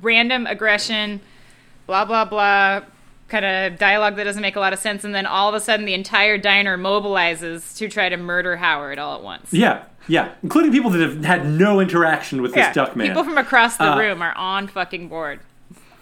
[0.00, 1.20] random aggression,
[1.86, 2.82] blah blah blah,
[3.28, 5.60] kind of dialogue that doesn't make a lot of sense, and then all of a
[5.60, 9.52] sudden the entire diner mobilizes to try to murder Howard all at once.
[9.52, 13.08] Yeah, yeah, including people that have had no interaction with this duck man.
[13.08, 15.40] People from across the Uh, room are on fucking board.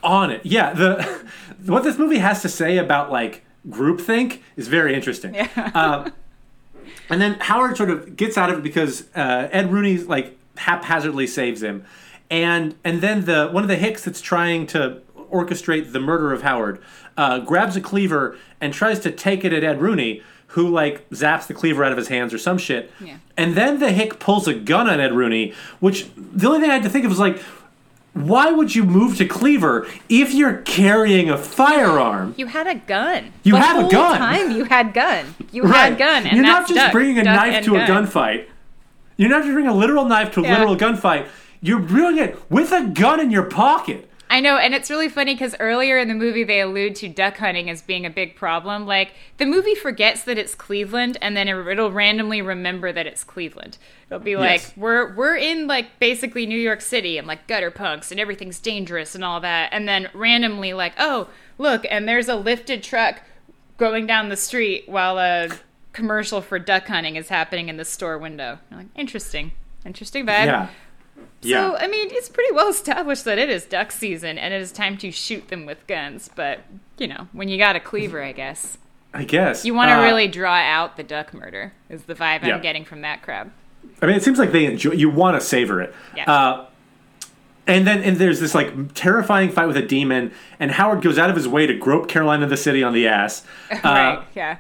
[0.03, 0.43] on it.
[0.45, 1.23] Yeah, the
[1.65, 5.35] what this movie has to say about like groupthink is very interesting.
[5.35, 5.49] Yeah.
[5.75, 6.11] Uh,
[7.09, 11.27] and then Howard sort of gets out of it because uh, Ed Rooney like haphazardly
[11.27, 11.85] saves him,
[12.31, 16.43] and and then the one of the Hicks that's trying to orchestrate the murder of
[16.43, 16.81] Howard
[17.17, 21.47] uh, grabs a cleaver and tries to take it at Ed Rooney, who like zaps
[21.47, 22.91] the cleaver out of his hands or some shit.
[23.01, 23.19] Yeah.
[23.37, 26.75] And then the Hick pulls a gun on Ed Rooney, which the only thing I
[26.75, 27.43] had to think of was like.
[28.15, 32.35] Why would you move to Cleaver if you're carrying a firearm?
[32.37, 33.33] You had a gun.
[33.45, 34.19] You the have a whole gun.
[34.19, 35.35] Time you had gun.
[35.53, 36.27] You had gun.
[36.27, 36.93] And You're not just duck.
[36.93, 38.47] bringing a knife to a gunfight.
[39.17, 40.53] You're not just bringing a literal knife to a Yeah.
[40.59, 41.27] literal gunfight.
[41.61, 44.08] You're doing it with a gun in your pocket.
[44.31, 47.39] I know, and it's really funny because earlier in the movie they allude to duck
[47.39, 48.87] hunting as being a big problem.
[48.87, 53.25] Like the movie forgets that it's Cleveland, and then it- it'll randomly remember that it's
[53.25, 53.79] Cleveland.
[54.11, 54.73] It'll be like Yes.
[54.77, 59.15] we're we're in like basically New York City and like gutter punks and everything's dangerous
[59.15, 63.23] and all that, and then randomly like oh look, and there's a lifted truck
[63.79, 65.49] going down the street while a
[65.93, 68.59] commercial for duck hunting is happening in the store window.
[68.71, 69.53] You're like interesting,
[69.87, 70.47] interesting vibe.
[70.47, 70.69] yeah.
[71.41, 74.73] So, I mean, it's pretty well established that it is duck season and it is
[74.73, 76.29] time to shoot them with guns.
[76.35, 76.61] But,
[76.99, 78.77] you know, when you got a cleaver, I guess.
[79.15, 79.65] I guess.
[79.65, 82.57] You want to Uh, really draw out the duck murder, is the vibe Yeah.
[82.57, 83.53] I'm getting from that crab.
[84.03, 84.93] I mean, it seems like they enjoy.
[84.93, 85.95] You want to savor it.
[86.17, 86.31] Yeah.
[86.31, 86.65] Uh,
[87.67, 91.31] and then and there's this like terrifying fight with a demon, and Howard goes out
[91.31, 93.45] of his way to grope Caroline in the City on the ass.
[93.71, 94.57] Uh, right, yeah.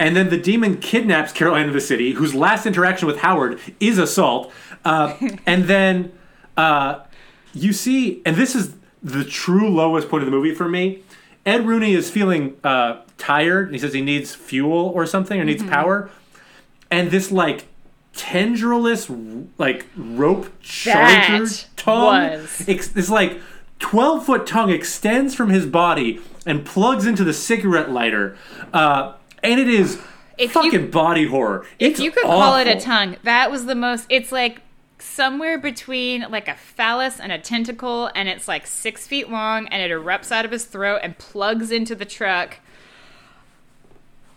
[0.00, 3.98] And then the demon kidnaps Carolina of the City, whose last interaction with Howard is
[3.98, 4.52] assault.
[4.84, 5.14] Uh,
[5.46, 6.12] and then
[6.56, 7.00] uh,
[7.52, 11.02] you see, and this is the true lowest point of the movie for me.
[11.46, 13.66] Ed Rooney is feeling uh, tired.
[13.66, 16.10] And he says he needs fuel or something, or needs power.
[16.90, 17.66] And this like
[18.14, 23.40] tendrilless, like rope charger That tongue, was- ex- this like
[23.78, 28.36] twelve foot tongue extends from his body and plugs into the cigarette lighter.
[28.72, 29.96] Uh, and it is
[30.36, 31.66] If you- fucking body horror.
[31.78, 34.06] If you could call it a tongue, that was the most.
[34.08, 34.60] It's like
[35.10, 39.82] somewhere between like a phallus and a tentacle, and it's like six feet long, and
[39.82, 42.58] it erupts out of his throat and plugs into the truck.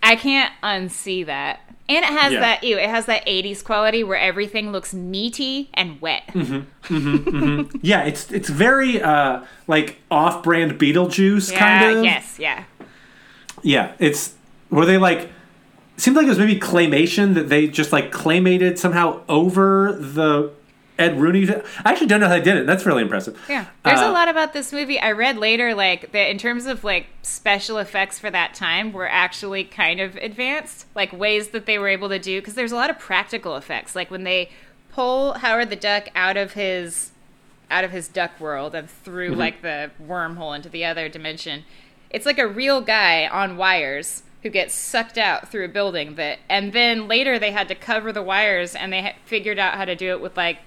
[0.01, 1.61] I can't unsee that.
[1.87, 2.39] And it has Yeah.
[2.39, 6.27] that ew, it has that 80s quality where everything looks meaty and wet.
[6.27, 7.77] Mm-hmm.
[7.81, 12.03] Yeah, it's it's very uh, like off-brand Beetlejuice Yeah, kind of.
[12.05, 12.63] yes, yeah.
[13.61, 14.33] Yeah, it's
[14.69, 15.29] where they like
[15.97, 20.51] seemed like it was maybe claymation that they just like claymated somehow over the
[21.03, 21.49] Ed Rooney.
[21.49, 22.65] I actually don't know how they did it.
[22.65, 23.39] That's really impressive.
[23.49, 23.65] Yeah.
[23.83, 24.99] There's Uh, a lot about this movie.
[24.99, 29.07] I read later, like, that in terms of, like, special effects for that time were
[29.09, 30.85] actually kind of advanced.
[30.95, 33.95] Like, ways that they were able to do, because there's a lot of practical effects.
[33.95, 34.49] Like, when they
[34.91, 37.11] pull Howard the Duck out of his
[37.71, 39.39] out of his duck world and through Mm-hmm.
[39.39, 41.63] like the wormhole into the other dimension
[42.11, 46.37] it's like a real guy on wires who gets sucked out through a building that
[46.49, 49.95] and then later they had to cover the wires and they figured out how to
[49.95, 50.59] do it with like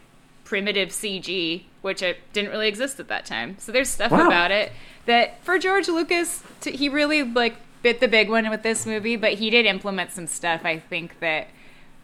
[0.47, 4.26] primitive cg which it didn't really exist at that time so there's stuff Wow.
[4.28, 4.72] about it
[5.07, 9.16] that for george lucas to, he really like bit the big one with this movie
[9.16, 11.49] but he did implement some stuff i think that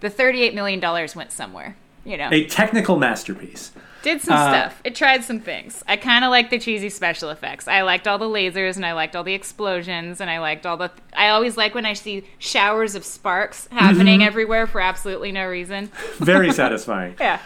[0.00, 3.70] the 38 million dollars went somewhere you know A technical masterpiece.
[4.02, 4.80] did some Uh, stuff.
[4.82, 5.84] It tried some things.
[5.86, 7.68] I kind of liked the cheesy special effects.
[7.68, 10.76] I liked all the lasers and I liked all the explosions and I liked all
[10.76, 10.90] the.
[11.16, 14.26] I always like when I see showers of sparks happening Mm-hmm.
[14.26, 15.92] everywhere for absolutely no reason.
[16.18, 17.14] Very satisfying.
[17.20, 17.38] Yeah.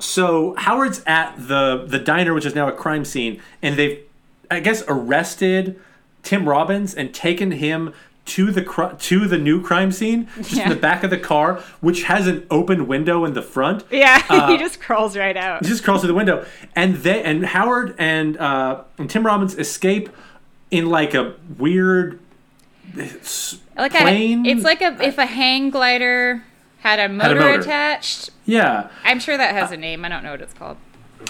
[0.00, 4.00] So Howard's at the the diner, which is now a crime scene, and they've,
[4.50, 5.78] I guess, arrested
[6.22, 7.92] Tim Robbins and taken him
[8.26, 10.64] to the cr- to the new crime scene, just Yeah.
[10.64, 13.84] in the back of the car, which has an open window in the front.
[13.90, 15.62] Yeah, Uh, he just crawls right out.
[15.64, 16.44] He just crawls through the window,
[16.76, 20.08] and they and Howard and uh, and Tim Robbins escape
[20.70, 22.20] in like a weird
[23.76, 24.46] Like plane.
[24.46, 26.42] a, it's like a if a hang glider
[26.80, 27.60] had a motor, motor.
[27.60, 28.30] attached.
[28.50, 30.04] Yeah, I'm sure that has a name.
[30.04, 30.76] I don't know what it's called.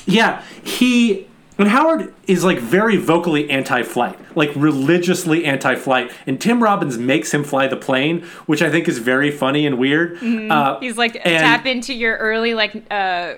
[0.07, 0.43] yeah.
[0.63, 1.27] He
[1.59, 7.45] and Howard is like very vocally anti-flight, like religiously anti-flight, and Tim Robbins makes him
[7.45, 10.17] fly the plane, which I think is very funny and weird.
[10.23, 13.35] Uh, He's like and- tap into your early like uh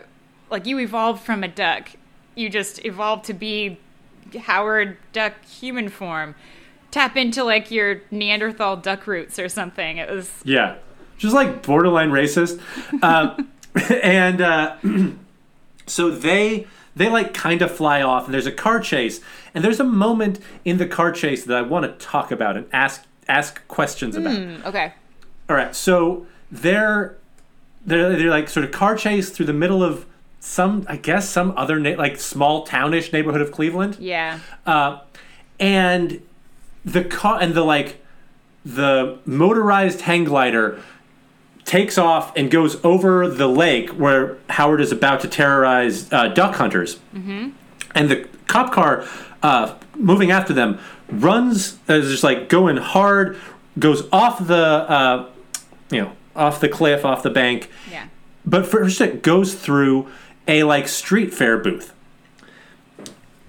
[0.50, 1.88] like you evolved from a duck.
[2.34, 3.78] You just evolved to be
[4.42, 6.34] Howard Duck human form.
[6.90, 9.96] Tap into like your Neanderthal duck roots or something.
[9.96, 10.76] It was Yeah,
[11.18, 12.60] just like borderline racist,
[13.02, 13.34] uh,
[14.02, 14.76] and uh,
[15.86, 19.20] so they they like kind of fly off, and there's a car chase,
[19.54, 22.66] and there's a moment in the car chase that I want to talk about and
[22.72, 24.36] ask ask questions about.
[24.36, 24.92] mm, okay.
[25.48, 27.16] All right, so they're
[27.86, 30.06] they're they're like sort of car chase through the middle of
[30.40, 34.40] some I guess some other na- like small townish neighborhood of Cleveland Yeah.
[34.66, 34.98] uh,
[35.60, 36.20] and
[36.84, 37.98] the car and the like
[38.64, 40.80] the motorized hang glider
[41.72, 46.56] takes off and goes over the lake where Howard is about to terrorize uh, duck
[46.56, 46.96] hunters.
[47.14, 47.48] Mm-hmm.
[47.94, 49.06] And the cop car
[49.42, 53.38] uh, moving after them runs is just like going hard,
[53.78, 55.30] goes off the uh,
[55.90, 58.08] you know off the cliff, off the bank, Yeah.
[58.44, 60.10] but first it goes through
[60.46, 61.94] a like street fair booth.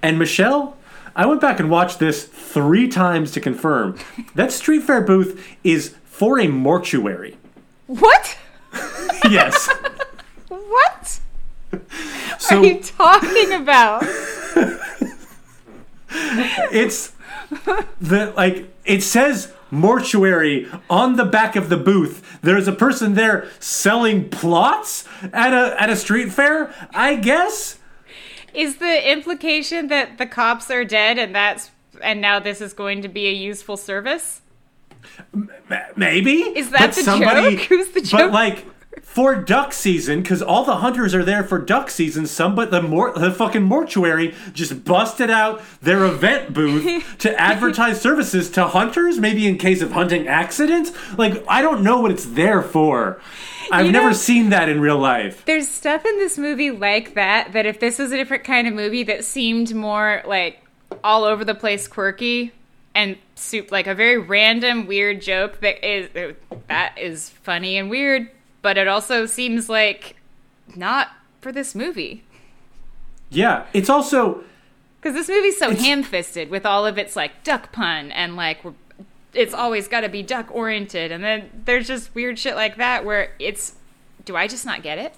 [0.01, 0.77] And Michelle,
[1.13, 3.97] I went back and watched this three times to confirm
[4.35, 7.35] that street fair booth is for a mortuary.
[7.87, 8.37] What?
[9.29, 9.69] Yes.
[10.49, 11.19] What
[12.37, 14.03] So are you talking about?
[16.71, 17.13] it's
[18.01, 22.39] the like it says mortuary on the back of the booth.
[22.41, 27.79] There's a person there selling plots at a at a street fair, I guess.
[28.53, 31.71] Is the implication that the cops are dead and that's
[32.01, 34.41] and now this is going to be a useful service?
[35.95, 37.59] Maybe Is that But the joke?
[37.69, 38.65] Who's the But like
[39.01, 42.25] for duck season, because all the hunters are there for duck season.
[42.25, 48.01] Some, but the mor- the fucking mortuary just busted out their event booth to advertise
[48.01, 50.91] services to hunters, maybe in case of hunting accidents.
[51.17, 53.19] Like I don't know what it's there for.
[53.71, 55.43] I've You never know- seen that in real life.
[55.45, 58.73] There's stuff in this movie like that that if this was a different kind of
[58.73, 60.59] movie that seemed more like
[61.03, 62.51] all over the place quirky
[62.95, 66.09] and soup like a very random weird joke that is
[66.67, 68.29] that is funny and weird,
[68.61, 70.15] but it also seems like
[70.75, 71.09] not
[71.41, 72.23] for this movie.
[73.29, 74.43] Yeah, it's also
[75.01, 78.59] Because this movie's so ham-fisted with all of its like duck pun and like
[79.33, 83.03] it's always got to be duck oriented, and then there's just weird shit like that
[83.03, 83.75] where it's.
[84.25, 85.15] Do I just not get it?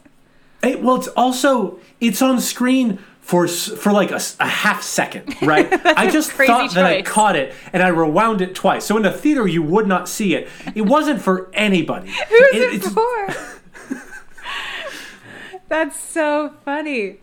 [0.63, 5.67] Hey, well, it's also it's on screen for for like a half second, right?
[5.97, 8.86] I just thought that I caught it and I rewound it twice.
[8.86, 10.47] So in the theater, you would not see it.
[10.76, 12.09] It wasn't for anybody.
[12.30, 13.97] Who's it, it's- for?
[15.69, 17.17] That's so funny.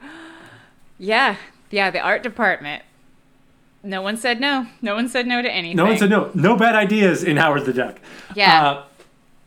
[0.98, 1.36] Yeah,
[1.70, 1.92] yeah.
[1.92, 2.82] The art department.
[3.84, 4.66] No one said no.
[4.80, 5.76] No one said no to anything.
[5.76, 6.32] No one said no.
[6.34, 8.00] No bad ideas in Howard the Duck.
[8.34, 8.64] Yeah.
[8.70, 8.84] Uh,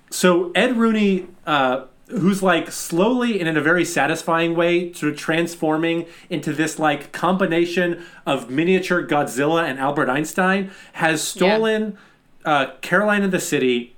[0.09, 5.17] so Ed Rooney, uh, who's like slowly and in a very satisfying way, sort of
[5.17, 11.97] transforming into this like combination of miniature Godzilla and Albert Einstein, has stolen
[12.45, 13.95] uh, Caroline in the City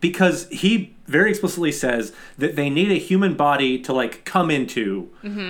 [0.00, 5.08] because he very explicitly says that they need a human body to like come into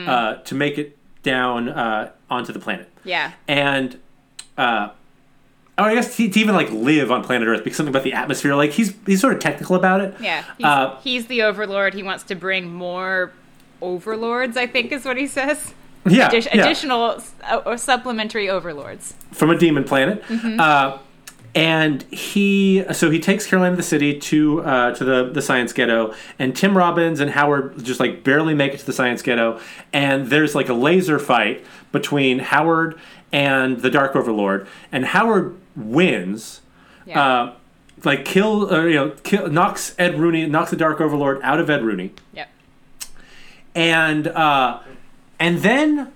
[0.08, 2.88] uh, to make it down uh, onto the planet.
[3.04, 3.32] Yeah.
[3.48, 3.98] and
[4.58, 4.90] uh
[5.78, 8.12] or I guess to, to even like live on planet Earth because something about the
[8.12, 8.54] atmosphere.
[8.54, 10.14] Like he's he's sort of technical about it.
[10.20, 10.44] Yeah.
[10.58, 11.94] He's, Uh, he's the overlord.
[11.94, 13.32] He wants to bring more
[13.80, 14.56] overlords.
[14.56, 15.74] I think is what he says.
[16.06, 16.62] yeah, Addi- yeah.
[16.64, 19.14] Additional uh, or supplementary overlords.
[19.32, 20.22] from a demon planet.
[20.24, 20.58] Mm-hmm.
[20.60, 20.98] Uh,
[21.54, 25.72] and he so he takes Caroline to the city to uh, to the the science
[25.74, 29.60] ghetto, and Tim Robbins and Howard just like barely make it to the science ghetto,
[29.92, 31.62] and there's like a laser fight
[31.92, 32.98] between Howard
[33.32, 36.60] and the Dark Overlord, and Howard wins.
[37.06, 37.20] Yeah.
[37.22, 37.52] Uh,
[38.04, 41.70] like kill, uh, you know, kill, knocks Ed Rooney, knocks the Dark Overlord out of
[41.70, 42.48] Ed Rooney, yep.
[43.74, 44.80] and uh,
[45.38, 46.12] and then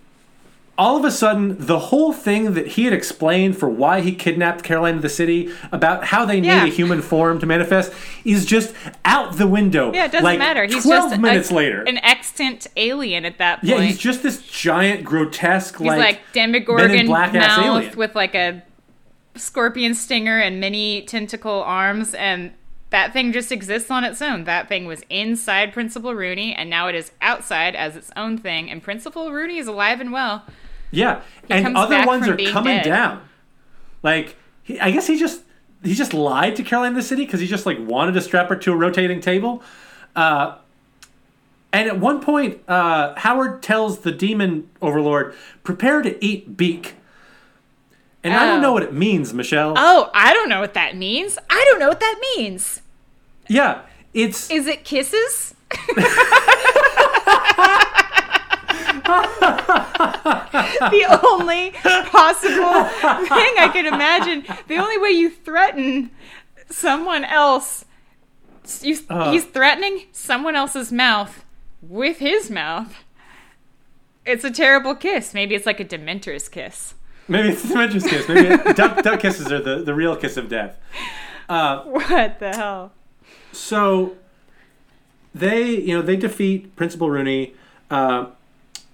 [0.78, 4.62] all of a sudden the whole thing that he had explained for why he kidnapped
[4.62, 6.64] Caroline of the city about how they need Yeah.
[6.64, 7.92] a human form to manifest
[8.24, 9.90] is just out the window.
[9.94, 10.64] Yeah, it doesn't like matter.
[10.66, 11.82] He's 12 just minutes a, later.
[11.84, 13.68] an extant alien at that point.
[13.70, 17.96] yeah, he's just this giant, grotesque, He's like, like, Demogorgon Black mouth alien.
[17.96, 18.62] with like a
[19.41, 22.53] scorpion stinger and many tentacle arms, and
[22.91, 24.45] that thing just exists on its own.
[24.45, 28.70] That thing was inside Principal Rooney, and now it is outside as its own thing.
[28.70, 30.45] And Principal Rooney is alive and well.
[30.91, 32.84] Yeah, and other ones are coming dead.
[32.84, 33.28] down.
[34.03, 35.43] Like, he, I guess he just
[35.82, 38.57] he just lied to Caroline the City because he just like wanted to strap her
[38.57, 39.62] to a rotating table.
[40.14, 40.57] Uh,
[41.72, 46.95] and at one point, uh, Howard tells the demon overlord, "Prepare to eat beak."
[48.26, 48.62] And I don't Oh.
[48.62, 49.74] know what it means, Michelle.
[49.76, 51.38] Oh, I don't know what that means.
[51.48, 52.82] I don't know what that means.
[53.48, 53.82] yeah,
[54.14, 55.54] it's Is it kisses?
[60.90, 61.70] the only
[62.10, 64.44] possible thing I can imagine.
[64.68, 66.10] The only way you threaten
[66.70, 67.84] someone else,
[68.80, 69.32] you, Uh.
[69.32, 71.44] he's threatening someone else's mouth
[71.82, 73.04] with his mouth.
[74.24, 75.32] It's a terrible kiss.
[75.34, 76.94] Maybe it's like a Dementor's kiss.
[77.28, 78.28] Maybe it's the Dementor's kiss.
[78.28, 80.78] Maybe duck, duck kisses are the, the real kiss of death.
[81.48, 82.92] What the hell?
[83.52, 84.16] So
[85.34, 87.54] they, you know, they defeat Principal Rooney,
[87.90, 88.26] uh,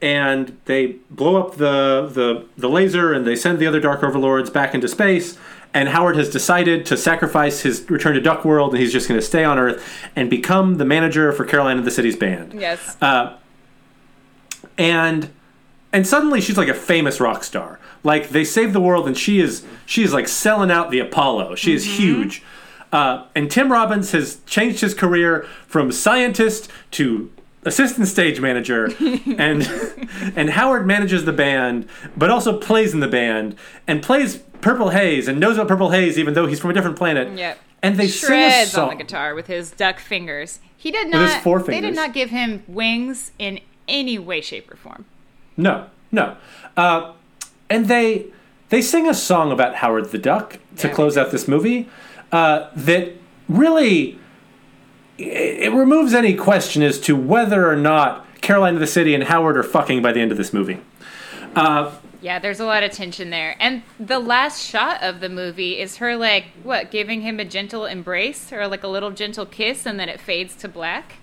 [0.01, 4.51] and they blow up the, the the laser, and they send the other Dark Overlords
[4.51, 5.39] back into space.
[5.75, 9.19] And Howard has decided to sacrifice his return to Duck World, and he's just going
[9.19, 9.83] to stay on Earth
[10.15, 12.53] and become the manager for Caroline in the City's band.
[12.61, 12.97] Yes.
[13.01, 13.39] Uh,
[14.77, 15.31] and
[15.93, 17.79] and suddenly she's like a famous rock star.
[18.05, 21.55] Like they save the world, and she is she is like selling out the Apollo.
[21.57, 22.43] She is huge.
[22.93, 27.31] Uh, and Tim Robbins has changed his career from scientist to
[27.65, 28.91] assistant stage manager,
[29.39, 29.63] and
[30.37, 35.29] and Howard manages the band, but also plays in the band and plays Purple Haze
[35.29, 37.37] and knows about Purple Haze, even though he's from a different planet.
[37.39, 37.59] Yep.
[37.85, 38.91] And they sing a song.
[38.91, 40.61] on the guitar with his duck fingers.
[40.77, 41.43] He did With his not.
[41.43, 45.05] four They did not give him wings in any way, shape, or form.
[45.57, 46.37] No, no.
[46.77, 47.13] Uh,
[47.73, 48.27] and they
[48.69, 50.95] they sing a song about Howard the Duck to Yeah.
[50.95, 51.89] close out this movie
[52.31, 53.13] uh, that
[53.49, 54.19] really
[55.19, 59.25] it, it removes any question as to whether or not Caroline of the City and
[59.25, 60.79] Howard are fucking by the end of this movie.
[62.23, 63.57] Yeah, there's a lot of tension there.
[63.59, 67.85] And the last shot of the movie is her like what, giving him a gentle
[67.85, 71.15] embrace or like a little gentle kiss, and then it fades to black.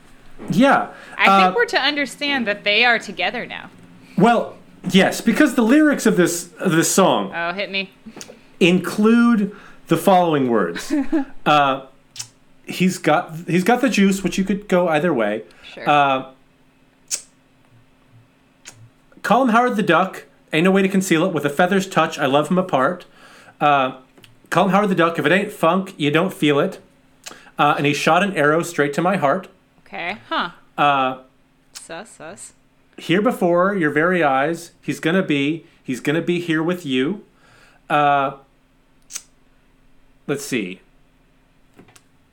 [0.49, 0.91] Yeah.
[1.17, 3.69] I uh, think we're to understand that they are together now.
[4.17, 4.57] well,
[4.91, 7.91] yes, because the lyrics of this of this song Oh, hit me.
[8.59, 9.55] include
[9.87, 10.93] the following words.
[11.45, 11.85] uh,
[12.65, 15.43] he's got he's got the juice, which you could go either way.
[15.73, 15.89] Sure.
[15.89, 16.31] Uh,
[19.21, 20.25] call him Howard the Duck.
[20.51, 21.33] Ain't no way to conceal it.
[21.33, 23.05] With a feather's touch, I love him apart.
[23.61, 23.97] Uh,
[24.49, 25.19] call him Howard the Duck.
[25.19, 26.79] If it ain't funk, you don't feel it.
[27.57, 29.47] Uh, and he shot an arrow straight to my heart.
[29.85, 30.17] okay.
[30.29, 30.51] Huh.
[30.77, 31.21] Uh,
[31.73, 32.53] Sus, sus.
[32.99, 35.65] Here before your very eyes, he's gonna be.
[35.83, 37.23] He's gonna be here with you.
[37.89, 38.37] Uh,
[40.27, 40.81] let's see.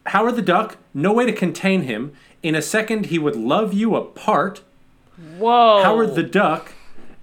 [0.07, 0.77] Howard the Duck.
[0.93, 2.13] No way to contain him.
[2.43, 4.63] In a second, he would love you apart.
[5.39, 5.83] Whoa.
[5.83, 6.73] Howard the Duck,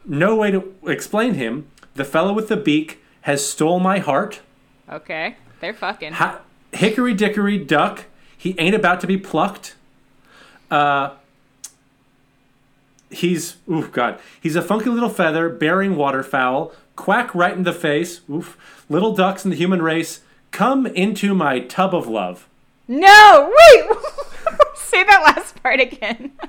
[0.05, 1.67] no way to explain him.
[1.95, 4.41] The fellow with the beak has stole my heart.
[4.89, 5.35] Okay.
[5.61, 6.13] They're fucking.
[6.13, 6.41] Ha-
[6.73, 9.75] Hickory dickory duck, he ain't about to be plucked.
[10.71, 11.11] Uh,
[13.13, 16.71] he's oof god, he's a funky little feather bearing waterfowl.
[16.95, 18.21] Quack right in the face.
[18.29, 18.57] Oof,
[18.89, 22.47] little ducks in the human race, come into my tub of love.
[22.87, 23.85] No, wait.
[24.75, 26.31] Say that last part again.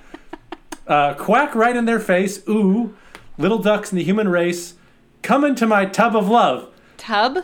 [0.86, 2.46] Uh, quack right in their face.
[2.46, 2.94] Ooh,
[3.38, 4.74] little ducks in the human race,
[5.22, 6.68] come into my tub of love.
[6.98, 7.38] Tub?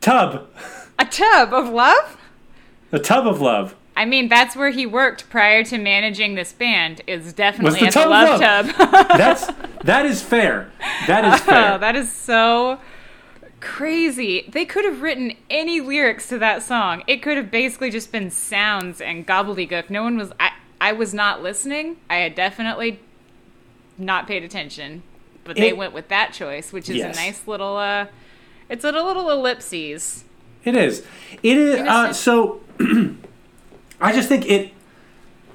[0.00, 0.48] Tub,
[0.98, 2.16] A tub of love?
[2.90, 3.76] a tub of love.
[3.96, 7.00] I mean, that's where he worked prior to managing this band.
[7.06, 8.66] Is definitely the at the love tub.
[9.16, 9.46] That's
[9.84, 10.70] that is fair.
[11.06, 11.74] That is fair.
[11.74, 12.78] Oh, that is so
[13.60, 14.48] crazy.
[14.52, 17.02] They could have written any lyrics to that song.
[17.06, 19.88] It could have basically just been sounds and gobbledygook.
[19.90, 20.30] No one was.
[20.38, 21.96] I, I was not listening.
[22.10, 23.00] I had definitely
[23.98, 25.02] not paid attention.
[25.44, 27.16] But they It- went with that choice, which is Yes.
[27.16, 27.76] a nice little.
[27.76, 28.06] uh
[28.68, 30.24] It's a little ellipses.
[30.64, 31.02] It is.
[31.42, 31.80] It is.
[31.80, 32.60] Uh, so,
[34.00, 34.72] I just think it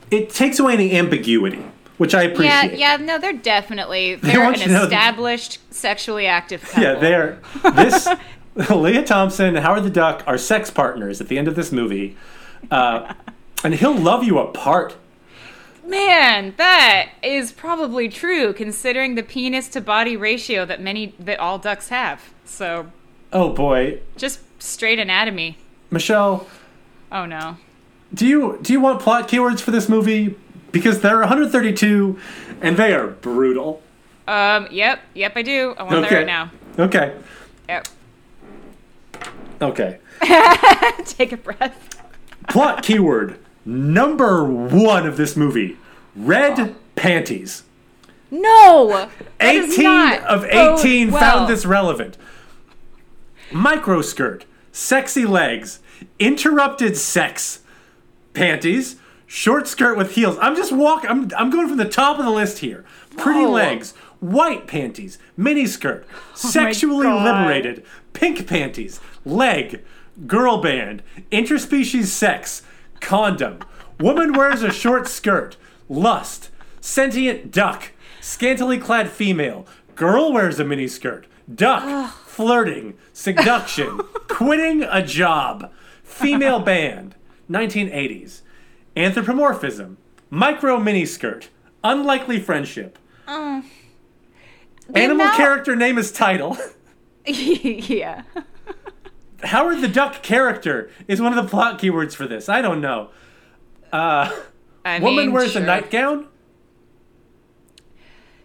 [0.10, 1.64] it takes away any ambiguity,
[1.98, 2.78] which I appreciate.
[2.78, 6.84] yeah, yeah, no, they're definitely they're want an know that- established sexually active couple.
[6.84, 7.40] Yeah, they're
[7.76, 8.08] this.
[8.70, 12.18] Lea Thompson and Howard the Duck are sex partners at the end of this movie,
[12.70, 13.14] uh,
[13.64, 14.98] and he'll love you apart.
[15.86, 21.60] Man, that is probably true considering the penis to body ratio that many that all
[21.60, 22.34] ducks have.
[22.46, 22.92] So,
[23.32, 25.58] Oh boy, just straight anatomy.
[25.90, 26.46] Michelle,
[27.12, 27.56] Oh no.
[28.14, 30.36] Do you do you want plot keywords for this movie?
[30.72, 32.18] Because there are 132,
[32.62, 33.82] and they are brutal.
[34.28, 35.76] Um, yep, yep, I do.
[35.78, 36.16] I want that Okay.
[36.16, 36.52] right now.
[36.80, 37.14] Okay.
[37.68, 37.88] Yep.
[39.62, 40.00] Okay.
[41.06, 42.02] Take a breath.
[42.50, 45.78] Plot keyword number one of this movie
[46.16, 47.64] red panties.
[48.32, 48.88] No.
[48.88, 49.10] that
[49.40, 51.20] does 18 not of 18 well.
[51.20, 52.18] found this relevant.
[53.52, 55.80] Micro skirt, sexy legs,
[56.18, 57.60] interrupted sex,
[58.34, 60.38] panties, short skirt with heels.
[60.42, 62.86] I'm just walking, I'm, I'm going from the top of the list here.
[63.18, 63.52] Pretty Whoa.
[63.52, 67.24] legs, white panties, mini skirt, oh sexually God.
[67.24, 69.84] liberated, pink panties, leg,
[70.28, 72.62] girl band, interspecies sex,
[73.00, 73.60] condom,
[74.00, 75.58] woman wears a short skirt,
[75.90, 79.66] lust, sentient duck, scantily clad female,
[79.96, 85.72] girl wears a mini skirt, duck, flirting, seduction, quitting a job,
[86.04, 87.16] female band,
[87.52, 88.42] 1980s,
[88.96, 89.98] anthropomorphism,
[90.30, 91.50] micro mini skirt,
[91.84, 92.98] unlikely friendship,
[93.28, 93.62] uh,
[94.90, 96.58] The animal amount- character name is title.
[97.26, 98.24] yeah.
[99.44, 102.48] Howard the Duck character is one of the plot keywords for this.
[102.48, 103.10] I don't know.
[103.92, 104.32] Uh,
[104.86, 105.62] I Woman wears sure.
[105.62, 106.28] a nightgown.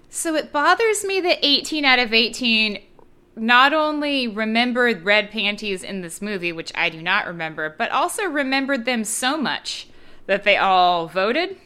[0.08, 2.82] So it bothers me that 18 out of 18
[3.36, 8.24] not only remembered red panties in this movie, which I do not remember, but also
[8.24, 9.88] remembered them so much
[10.26, 11.56] that they all voted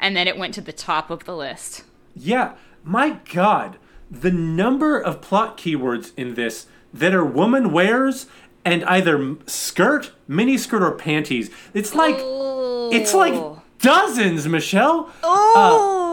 [0.00, 1.84] and then it went to the top of the list.
[2.16, 3.76] Yeah, my God,
[4.10, 8.26] the number of plot keywords in this that are woman wears
[8.64, 11.50] and either skirt, mini skirt, or panties.
[11.72, 13.34] It's like it's like
[13.78, 15.10] dozens, Michelle.
[15.22, 16.09] Oh,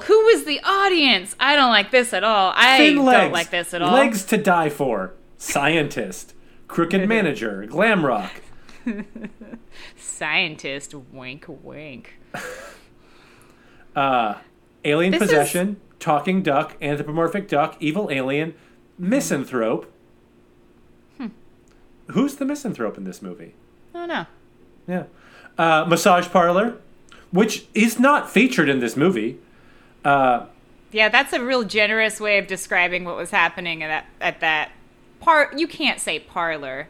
[0.00, 1.34] who was the audience?
[1.40, 2.52] I don't like this at all.
[2.56, 3.92] I don't like this at all.
[3.92, 5.14] Legs to die for.
[5.36, 6.34] Scientist,
[6.68, 8.30] crooked manager, glam rock.
[9.96, 12.14] Scientist, wink, wink.
[13.96, 18.54] Alien This is- possession, talking duck, anthropomorphic duck, evil alien,
[18.98, 19.90] misanthrope.
[21.16, 21.28] Hmm.
[22.10, 23.54] Who's the misanthrope in this movie?
[23.94, 24.26] Oh don't.
[24.86, 25.04] Yeah.
[25.56, 26.76] Uh, massage parlor,
[27.30, 29.38] which is not featured in this movie.
[30.04, 30.46] Uh,
[30.92, 34.70] Yeah, that's a real generous way of describing what was happening at that, at that
[35.20, 35.58] part.
[35.58, 36.88] You can't say parlor.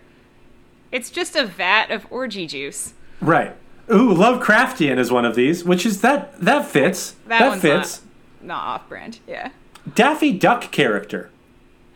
[0.92, 2.94] It's just a vat of orgy juice.
[3.20, 3.56] right.
[3.90, 7.16] Ooh, Lovecraftian is one of these, which is that that fits.
[7.26, 8.00] That, That, fits.
[8.40, 9.18] Not, not off brand.
[9.28, 9.50] Yeah.
[9.94, 11.30] Daffy Duck character.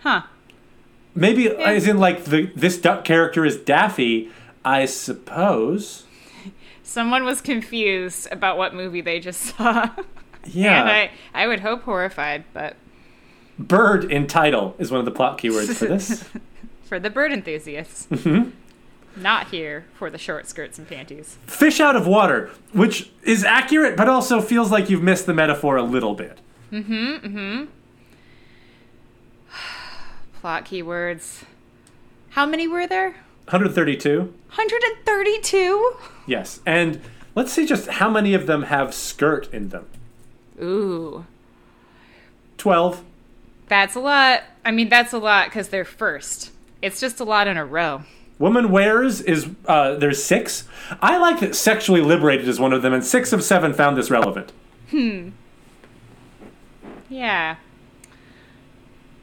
[0.01, 0.23] Huh.
[1.15, 4.31] Maybe as in like the this duck character is Daffy,
[4.67, 6.05] I suppose.
[6.83, 9.89] Someone was confused about what movie they just saw.
[10.53, 10.81] Yeah.
[10.81, 12.77] and I, I would hope horrified, but
[13.59, 16.25] Bird in title is one of the plot keywords for this.
[16.85, 18.07] for the bird enthusiasts.
[18.07, 18.51] Mm-hmm.
[19.21, 21.39] Not here for the short skirts and panties.
[21.47, 25.77] Fish out of water, which is accurate, but also feels like you've missed the metaphor
[25.77, 26.39] a little bit.
[26.71, 27.69] Mhm, mhm.
[30.41, 31.43] Plot keywords.
[32.31, 33.11] How many were there?
[33.47, 34.21] 132.
[34.21, 35.97] 132?
[36.27, 36.61] Yes.
[36.65, 37.01] And
[37.35, 39.87] let's see just how many of them have skirt in them.
[40.61, 41.25] Ooh.
[42.57, 43.05] 12.
[43.69, 44.45] That's a lot.
[44.65, 46.53] I mean, that's a lot because they're first.
[46.83, 48.03] It's just a lot in a row.
[48.39, 50.65] Woman wears is uh, there's six.
[51.03, 54.11] I like that sexually liberated is one of them, and six of seven found this
[54.11, 54.53] relevant.
[54.91, 55.31] Hmm.
[57.09, 57.57] Yeah.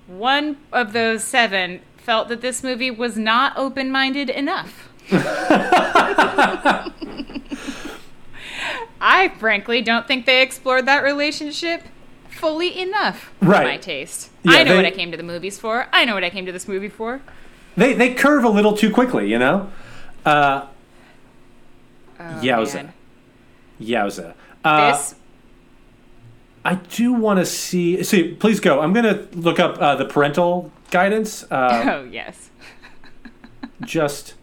[0.08, 4.90] One of those seven felt that this movie was not open minded enough.
[9.02, 11.84] I frankly don't think they explored that relationship
[12.30, 13.64] fully enough for Right.
[13.66, 14.30] my taste.
[14.44, 15.88] Yeah, I know they- what I came to the movies for.
[15.94, 17.22] I know what I came to this movie for.
[17.78, 19.70] They they curve a little too quickly, you know.
[20.26, 20.66] Uh,
[22.18, 22.76] Oh, Yowza.
[22.76, 22.94] man.
[23.82, 24.34] yowza.
[24.64, 25.16] Uh, This
[26.64, 28.02] I do want to see.
[28.04, 28.80] See, please go.
[28.80, 31.44] I'm gonna look up uh, the parental guidance.
[31.52, 32.50] Uh, Oh yes.
[33.84, 34.34] just.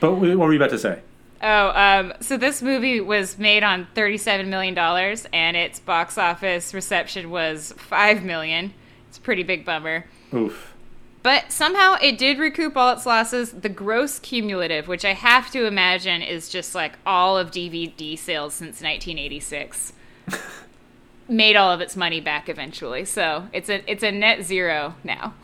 [0.00, 1.00] But what were you about to say?
[1.46, 6.72] Oh, um, so this movie was made on thirty-seven million dollars, and its box office
[6.72, 8.72] reception was five million.
[9.10, 10.06] It's a pretty big bummer.
[10.32, 10.74] Oof.
[11.22, 13.52] But somehow it did recoup all its losses.
[13.52, 18.54] The gross cumulative, which I have to imagine is just like all of DVD sales
[18.54, 19.92] since 1986,
[21.28, 23.04] made all of its money back eventually.
[23.04, 25.34] So it's a it's a net zero now.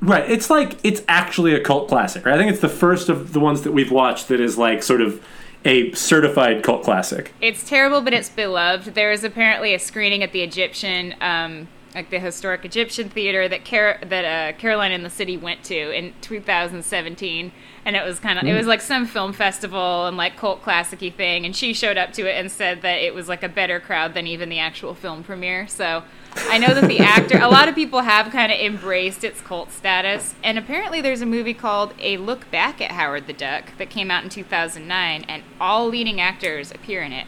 [0.00, 0.30] Right.
[0.30, 2.26] It's like it's actually a cult classic.
[2.26, 2.34] Right?
[2.34, 5.00] I think it's the first of the ones that we've watched that is like sort
[5.00, 5.24] of
[5.64, 7.32] a certified cult classic.
[7.40, 8.94] It's terrible, but it's beloved.
[8.94, 13.64] There is apparently a screening at the Egyptian, um, like the historic Egyptian theater that
[13.64, 17.52] Car- that uh, Caroline in the City went to in 2017,
[17.84, 21.12] and it was kind of it was like some film festival and like cult classicy
[21.12, 23.80] thing, and she showed up to it and said that it was like a better
[23.80, 25.66] crowd than even the actual film premiere.
[25.66, 26.04] So
[26.36, 29.72] I know that the actor, a lot of people have kind of embraced its cult
[29.72, 33.90] status, and apparently there's a movie called A Look Back at Howard the Duck that
[33.90, 37.26] came out in 2009, and all leading actors appear in it.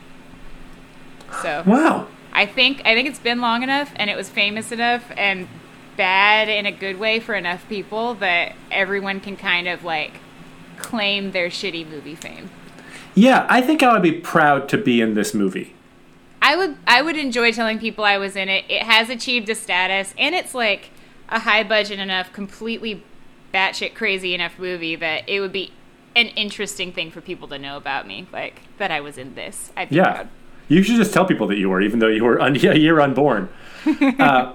[1.43, 2.09] So Wow.
[2.33, 5.49] I think I think it's been long enough, and it was famous enough, and
[5.97, 10.13] bad in a good way for enough people that everyone can kind of like
[10.79, 12.51] claim their shitty movie fame.
[13.15, 15.75] Yeah, I think I would be proud to be in this movie.
[16.43, 18.65] I would I would enjoy telling people I was in it.
[18.69, 20.91] It has achieved a status, and it's like
[21.29, 23.03] a high budget enough, completely
[23.53, 25.73] batshit crazy enough movie that it would be
[26.17, 29.71] an interesting thing for people to know about me, like that I was in this.
[29.77, 30.13] I'd Yeah.
[30.13, 30.29] proud.
[30.69, 33.01] You should just tell people that you were, even though you were un- a year
[33.01, 33.49] unborn.
[34.19, 34.53] uh,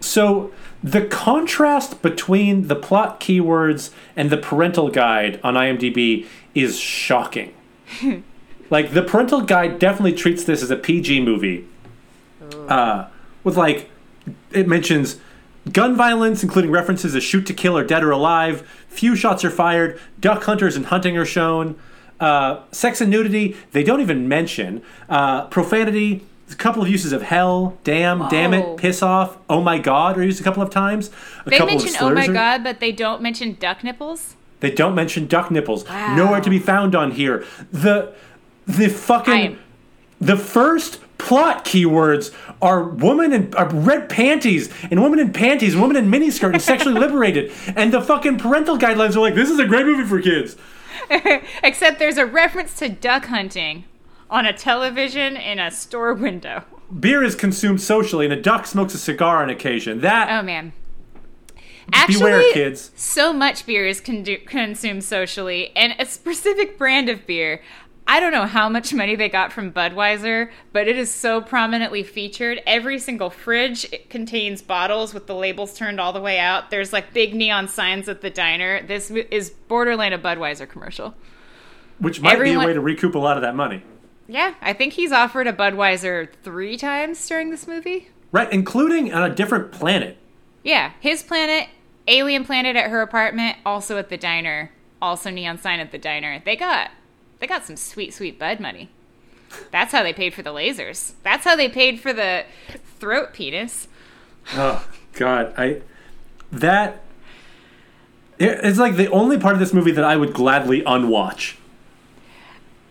[0.00, 0.52] so
[0.82, 7.54] the contrast between the plot keywords and the parental guide on IMDb is shocking.
[8.70, 11.66] like the parental guide definitely treats this as a PG movie,
[12.68, 13.08] uh,
[13.44, 13.90] with like
[14.52, 15.18] it mentions
[15.72, 18.68] gun violence, including references to shoot to kill or dead or alive.
[18.88, 20.00] Few shots are fired.
[20.20, 21.76] Duck hunters and hunting are shown.
[22.18, 24.80] Uh, sex and nudity, they don't even mention.
[25.08, 29.78] Uh, profanity, a couple of uses of hell, damn, damn it, piss off, oh my
[29.78, 31.10] god are used a couple of times.
[31.44, 34.34] A They couple mention of oh my are- god, but they don't mention duck nipples.
[34.60, 35.86] They don't mention duck nipples.
[35.86, 36.16] Wow.
[36.16, 37.44] Nowhere to be found on here.
[37.70, 38.14] The
[38.66, 39.58] the fucking
[40.20, 45.82] the first plot keywords are woman in are red panties and woman in panties and
[45.82, 47.52] woman in miniskirt and sexually liberated.
[47.74, 50.56] And the fucking parental guidelines are like, this is a great movie for kids.
[51.62, 53.84] Except there's a reference to duck hunting
[54.28, 56.64] on a television in a store window.
[57.00, 60.00] Beer is consumed socially and a duck smokes a cigar on occasion.
[60.00, 60.72] That Oh man.
[61.92, 62.90] Actually, beware, kids.
[62.96, 67.62] so much beer is con- consumed socially, and a specific brand of beer.
[68.08, 72.04] I don't know how much money they got from Budweiser, but it is so prominently
[72.04, 72.62] featured.
[72.64, 76.70] Every single fridge contains bottles with the labels turned all the way out.
[76.70, 78.86] There's like big neon signs at the diner.
[78.86, 81.14] This is borderline a Budweiser commercial.
[81.98, 83.82] Which might be a way to recoup a lot of that money.
[84.28, 88.10] Yeah, I think he's offered a Budweiser three times during this movie.
[88.30, 90.18] Right, including on a different planet.
[90.62, 91.68] Yeah, his planet,
[92.06, 96.42] alien planet at her apartment, also at the diner, also neon sign at the diner.
[96.44, 96.90] They got
[97.38, 98.90] they got some sweet sweet bud money.
[99.70, 101.12] That's how they paid for the lasers.
[101.22, 102.44] That's how they paid for the
[102.98, 103.88] throat penis.
[104.54, 105.82] Oh God, I
[106.52, 107.02] that
[108.38, 111.58] it's like the only part of this movie that I would gladly unwatch.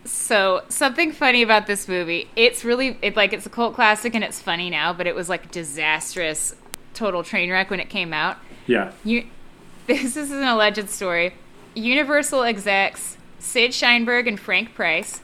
[0.06, 4.24] So something funny about this movie, it's really it like it's a cult classic and
[4.24, 6.56] it's funny now, but it was like disastrous,
[6.94, 8.38] total train wreck when it came out.
[8.68, 9.26] Yeah, You,
[9.88, 11.36] this is an alleged story.
[11.76, 13.15] Universal execs
[13.46, 15.22] Sid Sheinberg and Frank Price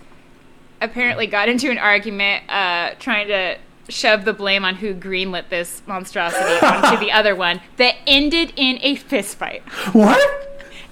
[0.80, 3.58] apparently got into an argument uh, trying to
[3.90, 8.78] shove the blame on who greenlit this monstrosity onto the other one that ended in
[8.82, 9.62] a fistfight.
[9.94, 10.20] what?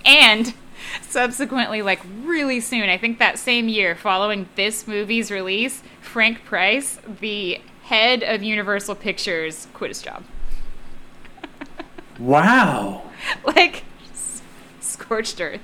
[0.04, 0.54] And
[1.08, 7.00] subsequently, like really soon, I think that same year following this movie's release, Frank Price,
[7.22, 10.24] the head of Universal Pictures, quit his job.
[12.20, 13.04] Wow.
[13.46, 13.86] like
[14.82, 15.62] scorched earth.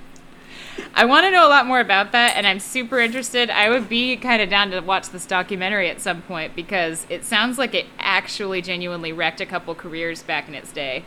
[0.94, 3.50] I want to know a lot more about that, and I'm super interested.
[3.50, 7.24] I would be kind of down to watch this documentary at some point because it
[7.26, 11.04] sounds like it actually genuinely wrecked a couple careers back in its day.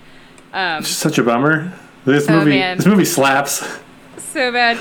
[0.52, 1.72] Um, Such a bummer.
[2.04, 2.76] This Oh, movie, man.
[2.78, 3.66] this movie slaps.
[4.18, 4.78] so bad.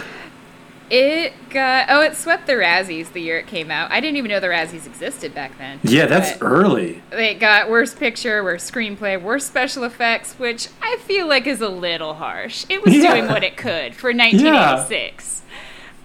[0.89, 3.91] It got oh, it swept the Razzies the year it came out.
[3.91, 5.80] I didn't even know the Razzies existed back then.
[5.84, 7.01] Yeah, that's early.
[7.11, 11.68] It got worst picture, worst screenplay, worst special effects, which I feel like is a
[11.68, 12.65] little harsh.
[12.69, 13.15] It was Yeah.
[13.15, 15.41] doing what it could for 1986.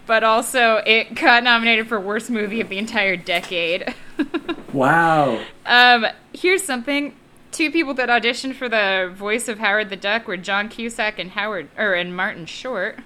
[0.04, 3.94] But also, it got nominated for worst movie of the entire decade.
[4.72, 5.38] Wow.
[5.66, 7.14] um, here's something.
[7.50, 11.32] Two people that auditioned for the voice of Howard the Duck were John Cusack and
[11.32, 13.00] Howard or and Martin Short.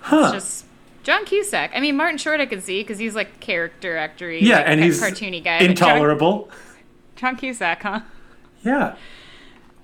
[0.00, 0.32] Huh.
[0.32, 0.65] Just
[1.06, 1.70] John Cusack.
[1.72, 4.82] I mean, Martin Short I could see because he's like character actory, yeah, like, and
[4.82, 5.58] he's cartoony guy.
[5.60, 6.50] but John- intolerable.
[7.14, 8.00] John Cusack, huh?
[8.64, 8.96] Yeah.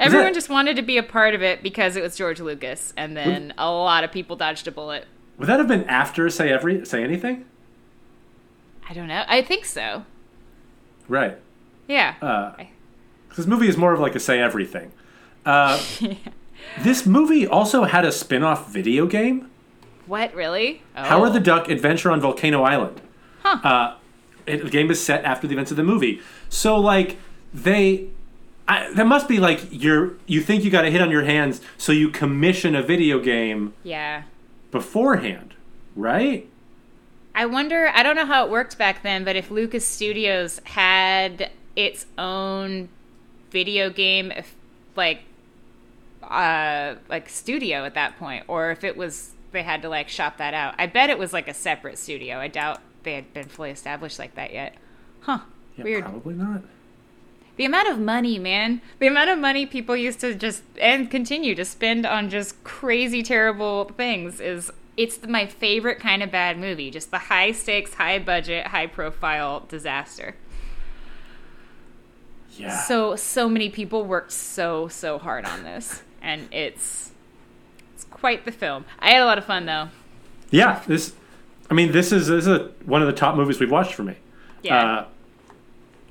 [0.01, 2.93] Everyone that- just wanted to be a part of it because it was George Lucas,
[2.97, 5.07] and then a lot of people dodged a bullet.
[5.39, 7.44] Would that have been after say every say anything?
[8.90, 9.23] I don't know.
[9.28, 10.05] I think so.
[11.09, 11.39] Right.
[11.86, 12.15] Yeah.
[12.20, 12.65] Uh,
[13.36, 14.90] this movie is more of like a say everything.
[15.47, 15.81] Uh,
[16.81, 19.51] This movie also had a spin-off video game.
[20.13, 20.83] What really?
[20.95, 21.05] Oh.
[21.05, 23.01] Howard the Duck Adventure on Volcano Island.
[23.43, 23.67] Huh.
[23.67, 23.97] Uh,
[24.47, 26.21] it, the game is set after the events of the movie.
[26.51, 27.17] So like
[27.55, 28.09] they,
[28.69, 31.63] I, that must be like you're you think you got a hit on your hands,
[31.79, 34.25] so you commission a video game Yeah.
[34.71, 35.55] beforehand,
[35.97, 36.47] right?
[37.35, 37.89] I wonder.
[37.95, 42.91] I don't know how it worked back then, but if Lucas Studios had its own
[43.51, 44.55] video game, if,
[44.95, 45.21] like
[46.23, 50.39] uh, like studio at that point, or if it was they had to like shop
[50.39, 50.74] that out.
[50.79, 52.39] I bet it was like a separate studio.
[52.39, 54.74] I doubt they had been fully established like that yet.
[55.20, 55.41] Huh.
[55.77, 56.05] Yeah, Weird.
[56.05, 56.62] Probably not.
[57.57, 58.81] The amount of money, man.
[58.99, 63.23] The amount of money people used to just and continue to spend on just crazy
[63.23, 66.91] terrible things is it's my favorite kind of bad movie.
[66.91, 70.35] Just the high stakes, high budget, high profile disaster.
[72.57, 72.77] Yeah.
[72.85, 77.12] So so many people worked so so hard on this and it's it's
[78.23, 78.85] quite the film.
[79.01, 79.89] I had a lot of fun though.
[80.53, 80.81] yeah.
[80.86, 81.12] This.
[81.69, 84.05] I mean, this is this is a, one of the top movies we've watched for
[84.05, 84.15] me.
[84.62, 84.85] Yeah.
[85.01, 85.07] Uh,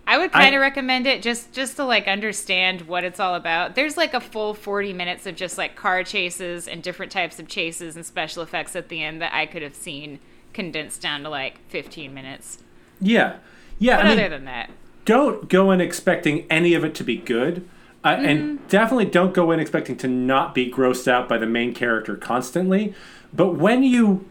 [0.06, 3.76] I would kind of recommend it just just to like understand what it's all about.
[3.76, 7.48] There's like a full 40 minutes of just like car chases and different types of
[7.48, 10.20] chases and special effects at the end that I could have seen
[10.52, 12.58] condensed down to like 15 minutes.
[13.00, 13.38] yeah.
[13.80, 13.96] Yeah.
[13.98, 14.70] But I mean, other than that,
[15.06, 17.68] don't go in expecting any of it to be good.
[18.04, 18.26] Uh, Mm-hmm.
[18.26, 22.16] And definitely don't go in expecting to not be grossed out by the main character
[22.16, 22.94] constantly.
[23.34, 24.26] But when you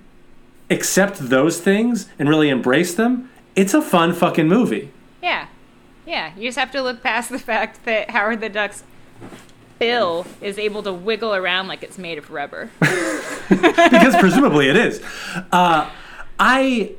[0.69, 4.91] accept those things and really embrace them, it's a fun fucking movie.
[5.23, 5.47] yeah.
[6.07, 8.83] Yeah, you just have to look past the fact that Howard the Duck's
[9.79, 12.71] bill is able to wiggle around like it's made of rubber.
[13.49, 15.01] because presumably it is.
[15.53, 15.89] Uh,
[16.39, 16.93] I,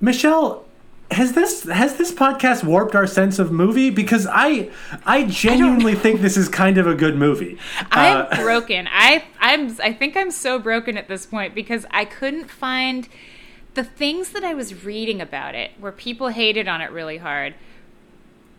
[0.00, 0.65] Michelle,
[1.10, 3.90] has this has this podcast warped our sense of movie?
[3.90, 4.70] Because I
[5.04, 7.58] I genuinely think this is kind of a good movie.
[7.90, 8.88] I'm Uh, broken.
[8.90, 13.08] I I'm I think I'm so broken at this point because I couldn't find
[13.74, 17.54] the things that I was reading about it where people hated on it really hard.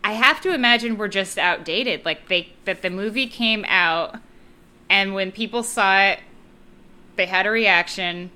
[0.02, 2.04] I have to imagine we're just outdated.
[2.04, 4.16] Like they that the movie came out
[4.88, 6.20] and when people saw it
[7.16, 8.30] they had a reaction.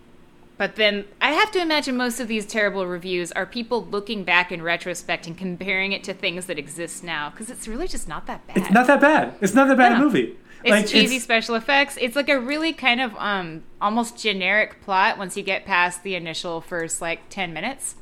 [0.62, 4.52] But then I have to imagine most of these terrible reviews are people looking back
[4.52, 8.28] in retrospect and comparing it to things that exist now because it's really just not
[8.28, 8.59] that bad.
[8.59, 9.34] it's not that bad.
[9.40, 10.36] It's not that bad a movie.
[10.62, 11.98] It's cheesy special effects.
[12.01, 16.14] It's like a really kind of um almost generic plot once you get past the
[16.14, 17.97] initial first like 10 minutes.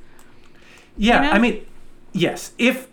[0.98, 1.32] Yeah, you know?
[1.32, 1.66] I mean,
[2.12, 2.52] yes.
[2.58, 2.88] If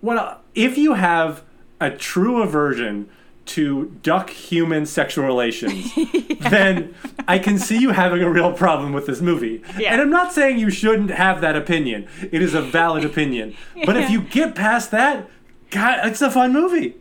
[0.00, 1.42] what if you have
[1.82, 3.10] a true aversion
[3.46, 5.92] to duck human sexual relations,
[6.40, 6.94] then
[7.26, 9.62] I can see you having a real problem with this movie.
[9.78, 9.92] Yeah.
[9.92, 12.06] And I'm not saying you shouldn't have that opinion.
[12.32, 13.56] It is a valid opinion.
[13.84, 15.28] But if you get past that,
[15.70, 16.96] God, it's a fun movie.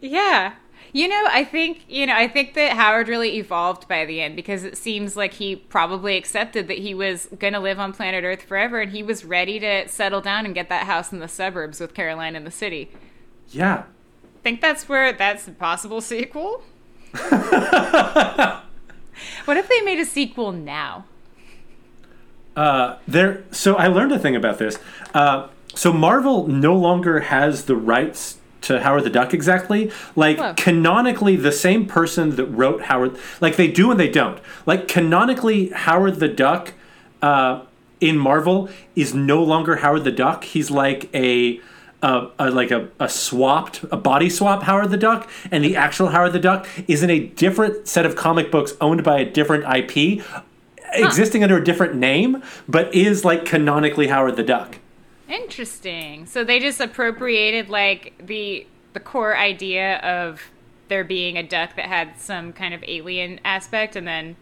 [0.00, 0.54] Yeah.
[0.92, 4.36] You know, I think, you know, I think that Howard really evolved by the end
[4.36, 8.24] because it seems like he probably accepted that he was going to live on planet
[8.24, 11.28] Earth forever and he was ready to settle down and get that house in the
[11.28, 12.90] suburbs with Caroline in the city.
[13.50, 13.84] Yeah.
[14.48, 16.62] Think that's where that's a possible sequel?
[17.12, 18.62] what
[19.58, 21.04] if they made a sequel now?
[22.56, 23.44] Uh, there.
[23.50, 24.78] So I learned a thing about this.
[25.12, 29.92] Uh, so Marvel no longer has the rights to Howard the Duck exactly.
[30.16, 30.54] Like Whoa.
[30.56, 34.40] canonically, the same person that wrote Howard, like they do and they don't.
[34.64, 36.72] Like canonically, Howard the Duck
[37.20, 37.66] uh,
[38.00, 40.44] in Marvel is no longer Howard the Duck.
[40.44, 41.60] He's like a.
[42.00, 46.10] Uh, a, like a, a swapped a body swap Howard the Duck and the actual
[46.10, 49.64] Howard the Duck is in a different set of comic books owned by a different
[49.64, 50.22] IP
[50.92, 54.78] existing under a different name, but is like canonically Howard the Duck.
[55.28, 56.26] Interesting.
[56.26, 60.40] So they just appropriated like the the core idea of
[60.88, 64.36] there being a duck that had some kind of alien aspect and then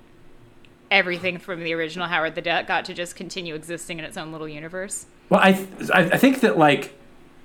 [0.88, 4.30] everything from the original Howard the Duck got to just continue existing in its own
[4.30, 5.06] little universe.
[5.28, 6.94] Well, I th- I I think that like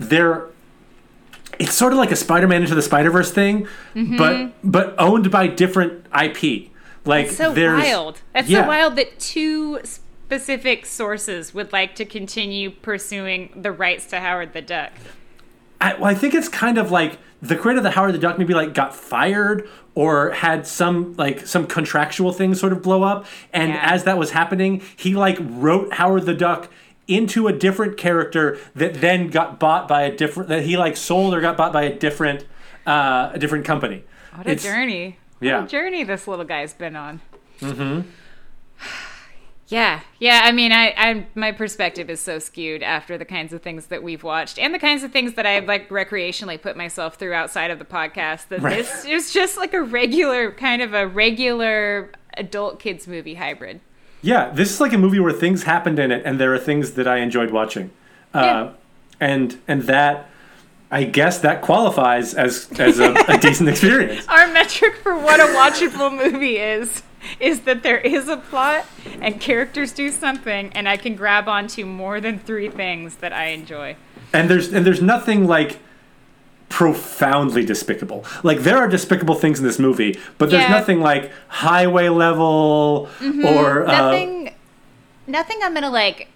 [0.10, 0.48] they're
[1.60, 4.18] it's sort of like a Spider-Man into the Spider-Verse thing, mm-hmm.
[4.18, 6.70] but but owned by different IP.
[7.06, 8.22] Like It's so there's wild.
[8.34, 8.64] That's yeah.
[8.64, 14.54] so wild that two specific sources would like to continue pursuing the rights to Howard
[14.54, 14.92] the Duck.
[15.80, 18.38] I, well, I think it's kind of like the creator of the Howard the Duck
[18.38, 23.26] maybe like got fired or had some like some contractual thing sort of blow up,
[23.52, 23.82] and Yeah.
[23.84, 26.70] as that was happening, he like wrote Howard the Duck
[27.08, 31.34] into a different character that then got bought by a different that he like sold
[31.34, 32.46] or got bought by a different
[32.86, 34.04] uh, a different company.
[34.36, 35.18] What a It's- journey.
[35.40, 35.58] yeah.
[35.60, 37.22] What a journey this little guy's been on.
[37.60, 38.02] Mm-hmm.
[39.68, 40.42] Yeah, yeah.
[40.44, 44.04] I mean, I, I, my perspective is so skewed after the kinds of things that
[44.04, 47.72] we've watched and the kinds of things that I've like recreationally put myself through outside
[47.72, 48.50] of the podcast.
[48.50, 48.76] That Right.
[48.80, 53.80] this is just like a regular, kind of a regular adult kids movie hybrid.
[54.22, 56.92] Yeah, this is like a movie where things happened in it, and there are things
[56.92, 57.90] that I enjoyed watching,
[58.34, 58.70] uh, Yeah.
[59.20, 60.30] and and that
[60.92, 64.28] I guess that qualifies as as a, a decent experience.
[64.28, 67.02] Our metric for what a watchable movie is
[67.40, 68.86] is that there is a plot
[69.22, 73.46] and characters do something, and I can grab onto more than three things that I
[73.48, 73.96] enjoy.
[74.34, 75.80] and there's and there's nothing like
[76.72, 78.26] profoundly despicable.
[78.44, 80.70] Like there are despicable things in this movie, but there's Yeah.
[80.70, 83.10] nothing like highway level
[83.46, 84.54] or uh, nothing
[85.28, 86.28] nothing i'm gonna like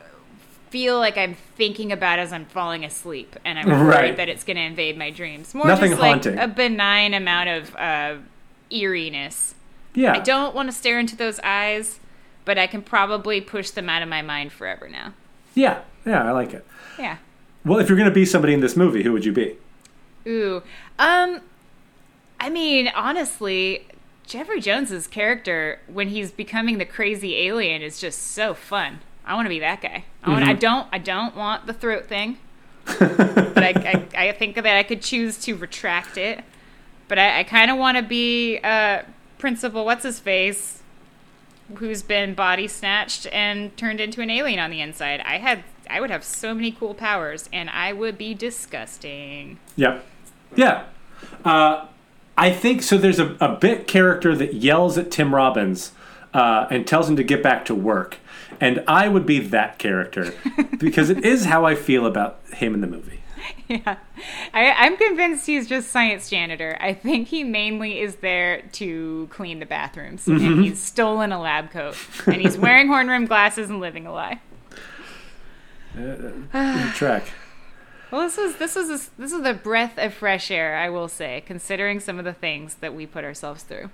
[0.70, 4.18] feel like i'm thinking about as i'm falling asleep and i'm worried Right.
[4.18, 6.38] that it's gonna invade my dreams more Nothing just like haunting.
[6.38, 8.16] a benign amount of uh,
[8.72, 9.56] eeriness
[9.96, 10.14] yeah.
[10.14, 12.00] i don't want to stare into those eyes
[12.46, 15.14] but i can probably push them out of my mind forever now
[15.56, 16.66] Yeah, yeah, I like it.
[17.00, 17.18] yeah
[17.66, 19.58] Well, if you're gonna be somebody in this movie, who would you be?
[20.28, 20.62] Ooh
[21.00, 21.42] um
[22.40, 23.88] i mean honestly
[24.26, 29.46] jeffrey jones's character when he's becoming the crazy alien is just so fun i want
[29.46, 32.38] to be that guy I, want, I don't i don't want the throat thing
[33.00, 33.74] but I,
[34.16, 36.44] I, I think that I could choose to retract it.
[37.08, 39.02] But I, I kind of want to be uh,
[39.38, 40.84] Principal What's His Face,
[41.76, 45.22] who's been body snatched and turned into an alien on the inside.
[45.22, 49.60] I had I would have so many cool powers, and I would be disgusting.
[49.76, 50.06] Yep.
[50.56, 50.86] Yeah.
[51.44, 51.88] Uh,
[52.38, 52.98] I think so.
[52.98, 55.92] There's a, a bit character that yells at Tim Robbins
[56.34, 58.18] uh, and tells him to get back to work.
[58.60, 60.34] And I would be that character
[60.80, 63.22] because it is how I feel about him in the movie.
[63.68, 63.98] yeah,
[64.54, 66.78] I, I'm convinced he's just science janitor.
[66.80, 71.70] I think he mainly is there to clean the bathrooms, and he's stolen a lab
[71.72, 71.96] coat,
[72.26, 74.42] and he's wearing horn rimmed glasses and living a lie.
[75.96, 77.26] Good track.
[78.12, 81.44] Well, this is this is this is a breath of fresh air, I will say,
[81.46, 83.90] considering some of the things that we put ourselves through.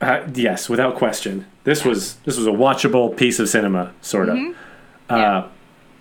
[0.00, 1.46] Uh, yes, without question.
[1.64, 4.36] This was this was a watchable piece of cinema, sort of.
[4.38, 5.48] Uh, Yeah.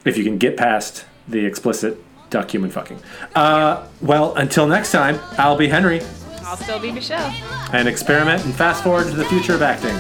[0.06, 1.98] If you can get past the explicit
[2.30, 3.00] duck human fucking.
[3.36, 6.02] Uh, well, until next time, I'll be Henry
[6.44, 7.32] I'll still be Michelle.
[7.72, 9.96] and experiment and fast forward to the future of acting.